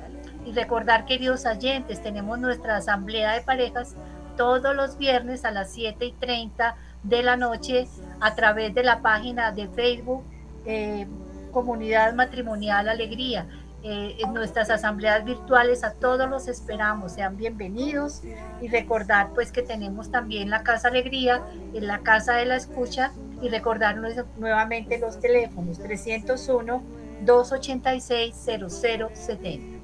Y 0.46 0.54
recordar, 0.54 1.06
queridos 1.06 1.46
oyentes, 1.46 2.02
tenemos 2.02 2.40
nuestra 2.40 2.78
asamblea 2.78 3.34
de 3.34 3.42
parejas 3.42 3.96
todos 4.38 4.76
los 4.76 4.98
viernes 4.98 5.44
a 5.46 5.52
las 5.52 5.72
7 5.74 6.06
y 6.06 6.12
30 6.14 6.76
de 7.04 7.24
la 7.24 7.36
noche 7.36 7.88
a 8.20 8.36
través 8.36 8.74
de 8.74 8.84
la 8.84 9.02
página 9.02 9.52
de 9.52 9.68
Facebook 9.68 10.24
eh, 10.66 11.08
Comunidad 11.52 12.14
Matrimonial 12.14 12.88
Alegría. 12.88 13.48
Eh, 13.84 14.18
en 14.20 14.34
nuestras 14.34 14.72
asambleas 14.72 15.24
virtuales 15.24 15.84
a 15.84 15.94
todos 15.94 16.28
los 16.28 16.48
esperamos, 16.48 17.14
sean 17.14 17.38
bienvenidos 17.38 18.24
y 18.60 18.68
recordar 18.70 19.30
pues 19.36 19.52
que 19.52 19.62
tenemos 19.62 20.10
también 20.12 20.50
la 20.50 20.64
Casa 20.64 20.88
Alegría 20.88 21.44
en 21.74 21.86
la 21.86 22.00
Casa 22.00 22.34
de 22.34 22.46
la 22.46 22.56
Escucha 22.56 23.12
y 23.42 23.50
recordarnos 23.50 24.14
nuevamente 24.38 24.98
los 24.98 25.20
teléfonos 25.20 25.78
301 25.78 26.84
286 27.24 28.36
0070. 28.70 29.78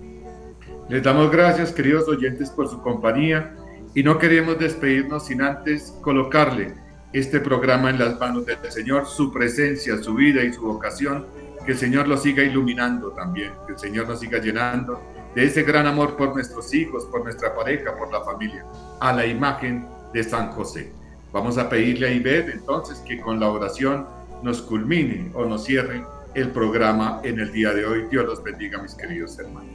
Les 0.89 1.03
damos 1.03 1.31
gracias 1.31 1.71
queridos 1.71 2.07
oyentes 2.07 2.49
por 2.49 2.67
su 2.67 2.81
compañía 2.81 3.55
y 3.93 4.01
no 4.01 4.17
queremos 4.17 4.57
despedirnos 4.57 5.27
sin 5.27 5.43
antes 5.43 5.93
colocarle 6.01 6.73
este 7.13 7.39
programa 7.39 7.91
en 7.91 7.99
las 7.99 8.19
manos 8.19 8.45
del 8.47 8.57
Señor, 8.69 9.05
su 9.05 9.31
presencia, 9.31 9.97
su 9.97 10.15
vida 10.15 10.43
y 10.43 10.51
su 10.51 10.61
vocación, 10.61 11.27
que 11.65 11.73
el 11.73 11.77
Señor 11.77 12.07
lo 12.07 12.17
siga 12.17 12.43
iluminando 12.43 13.11
también, 13.11 13.53
que 13.65 13.73
el 13.73 13.79
Señor 13.79 14.07
nos 14.07 14.19
siga 14.19 14.39
llenando 14.39 15.01
de 15.35 15.45
ese 15.45 15.63
gran 15.63 15.87
amor 15.87 16.15
por 16.15 16.33
nuestros 16.33 16.73
hijos, 16.73 17.05
por 17.05 17.23
nuestra 17.23 17.55
pareja, 17.55 17.95
por 17.97 18.11
la 18.11 18.21
familia, 18.21 18.65
a 18.99 19.13
la 19.13 19.25
imagen 19.25 19.87
de 20.13 20.23
San 20.23 20.51
José. 20.51 20.91
Vamos 21.31 21.57
a 21.57 21.69
pedirle 21.69 22.07
a 22.07 22.11
Ivette 22.11 22.53
entonces 22.53 22.99
que 22.99 23.19
con 23.19 23.39
la 23.39 23.49
oración 23.49 24.05
nos 24.43 24.61
culmine 24.61 25.31
o 25.33 25.45
nos 25.45 25.63
cierre 25.63 26.05
el 26.35 26.51
programa 26.51 27.21
en 27.23 27.39
el 27.39 27.51
día 27.51 27.73
de 27.73 27.85
hoy. 27.85 28.07
Dios 28.11 28.25
los 28.25 28.43
bendiga, 28.43 28.81
mis 28.81 28.93
queridos 28.93 29.37
hermanos. 29.39 29.69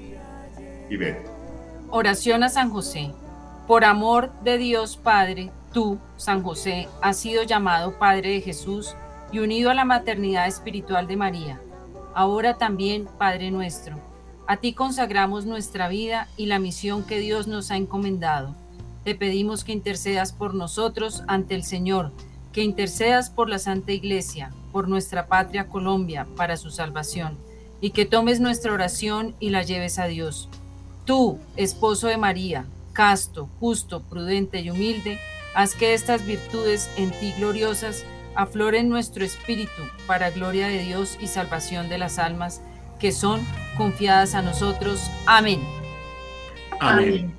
Ivette. 0.88 1.26
Oración 1.90 2.42
a 2.42 2.48
San 2.48 2.70
José. 2.70 3.12
Por 3.66 3.84
amor 3.84 4.30
de 4.44 4.58
Dios 4.58 4.96
Padre, 4.96 5.50
tú, 5.72 5.98
San 6.16 6.42
José, 6.42 6.88
has 7.02 7.16
sido 7.16 7.42
llamado 7.42 7.98
Padre 7.98 8.30
de 8.30 8.40
Jesús 8.40 8.94
y 9.32 9.40
unido 9.40 9.70
a 9.70 9.74
la 9.74 9.84
maternidad 9.84 10.46
espiritual 10.46 11.06
de 11.06 11.16
María. 11.16 11.60
Ahora 12.18 12.58
también, 12.58 13.06
Padre 13.16 13.52
nuestro, 13.52 13.94
a 14.48 14.56
ti 14.56 14.72
consagramos 14.72 15.46
nuestra 15.46 15.86
vida 15.86 16.26
y 16.36 16.46
la 16.46 16.58
misión 16.58 17.04
que 17.04 17.20
Dios 17.20 17.46
nos 17.46 17.70
ha 17.70 17.76
encomendado. 17.76 18.56
Te 19.04 19.14
pedimos 19.14 19.62
que 19.62 19.70
intercedas 19.70 20.32
por 20.32 20.52
nosotros 20.52 21.22
ante 21.28 21.54
el 21.54 21.62
Señor, 21.62 22.10
que 22.52 22.64
intercedas 22.64 23.30
por 23.30 23.48
la 23.48 23.60
Santa 23.60 23.92
Iglesia, 23.92 24.50
por 24.72 24.88
nuestra 24.88 25.28
patria 25.28 25.68
Colombia, 25.68 26.26
para 26.34 26.56
su 26.56 26.72
salvación, 26.72 27.38
y 27.80 27.90
que 27.90 28.04
tomes 28.04 28.40
nuestra 28.40 28.72
oración 28.72 29.36
y 29.38 29.50
la 29.50 29.62
lleves 29.62 30.00
a 30.00 30.06
Dios. 30.06 30.48
Tú, 31.04 31.38
esposo 31.54 32.08
de 32.08 32.16
María, 32.16 32.66
casto, 32.94 33.48
justo, 33.60 34.02
prudente 34.02 34.58
y 34.60 34.70
humilde, 34.70 35.20
haz 35.54 35.76
que 35.76 35.94
estas 35.94 36.26
virtudes 36.26 36.90
en 36.96 37.12
ti 37.12 37.32
gloriosas 37.38 38.04
afloren 38.38 38.88
nuestro 38.88 39.24
espíritu 39.24 39.82
para 40.06 40.30
gloria 40.30 40.68
de 40.68 40.78
Dios 40.78 41.18
y 41.20 41.26
salvación 41.26 41.88
de 41.88 41.98
las 41.98 42.20
almas 42.20 42.62
que 43.00 43.10
son 43.10 43.40
confiadas 43.76 44.36
a 44.36 44.42
nosotros. 44.42 45.10
Amén. 45.26 45.60
Amén. 46.78 47.32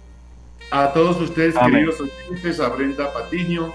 A 0.71 0.91
todos 0.91 1.19
ustedes, 1.21 1.55
queridos 1.57 1.95
oyentes, 2.01 2.59
a 2.59 2.67
Brenda 2.67 3.13
Patiño, 3.13 3.71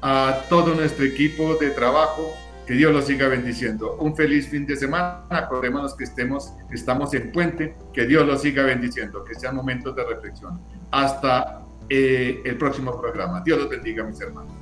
a 0.00 0.44
todo 0.48 0.72
nuestro 0.74 1.04
equipo 1.04 1.56
de 1.56 1.70
trabajo, 1.70 2.32
Que 2.64 2.74
Dios 2.74 2.92
los 2.92 3.06
siga 3.06 3.28
bendiciendo. 3.28 3.96
Un 3.98 4.14
feliz 4.14 4.46
fin 4.48 4.66
de 4.66 4.76
semana. 4.76 5.24
Acordémonos 5.30 5.94
que 5.94 6.04
estemos, 6.04 6.52
estamos 6.70 7.14
en 7.14 7.32
puente. 7.32 7.74
Que 7.94 8.04
Dios 8.04 8.26
los 8.26 8.42
siga 8.42 8.62
bendiciendo. 8.62 9.24
Que 9.24 9.34
sean 9.34 9.56
momentos 9.56 9.96
de 9.96 10.04
reflexión. 10.04 10.60
Hasta 10.90 11.62
eh, 11.88 12.42
el 12.44 12.58
próximo 12.58 13.00
programa. 13.00 13.40
Dios 13.40 13.58
los 13.58 13.70
bendiga, 13.70 14.04
mis 14.04 14.20
hermanos. 14.20 14.52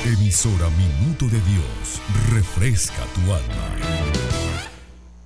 Emisora 0.05 0.69
Minuto 0.71 1.27
de 1.27 1.41
Dios. 1.41 2.01
Refresca 2.31 3.05
tu 3.15 3.33
alma. 3.33 4.24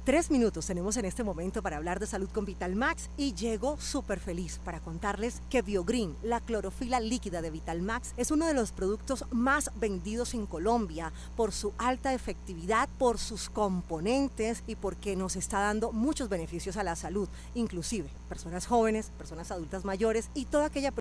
Tres 0.09 0.31
minutos 0.31 0.65
tenemos 0.65 0.97
en 0.97 1.05
este 1.05 1.23
momento 1.23 1.61
para 1.61 1.77
hablar 1.77 2.01
de 2.01 2.07
salud 2.07 2.31
con 2.33 2.47
Vital 2.47 2.75
Max 2.75 3.11
y 3.19 3.35
llego 3.35 3.77
súper 3.79 4.21
feliz 4.21 4.59
para 4.65 4.81
contarles 4.81 5.43
que 5.51 5.61
Biogreen, 5.61 6.17
la 6.23 6.41
clorofila 6.41 6.99
líquida 6.99 7.43
de 7.43 7.51
Vital 7.51 7.83
Max, 7.83 8.15
es 8.17 8.31
uno 8.31 8.47
de 8.47 8.55
los 8.55 8.73
productos 8.73 9.27
más 9.33 9.71
vendidos 9.79 10.33
en 10.33 10.47
Colombia 10.47 11.13
por 11.37 11.53
su 11.53 11.75
alta 11.77 12.15
efectividad, 12.15 12.89
por 12.97 13.19
sus 13.19 13.51
componentes 13.51 14.65
y 14.67 14.77
porque 14.77 15.15
nos 15.15 15.37
está 15.37 15.61
dando 15.61 15.93
muchos 15.93 16.31
beneficios 16.31 16.79
a 16.79 16.85
la 16.85 16.97
salud, 16.97 17.29
inclusive 17.55 18.09
personas 18.31 18.67
jóvenes, 18.67 19.13
personas 19.19 19.51
adultas 19.51 19.85
mayores 19.85 20.31
y 20.33 20.47
toda 20.47 20.65
aquella 20.65 20.91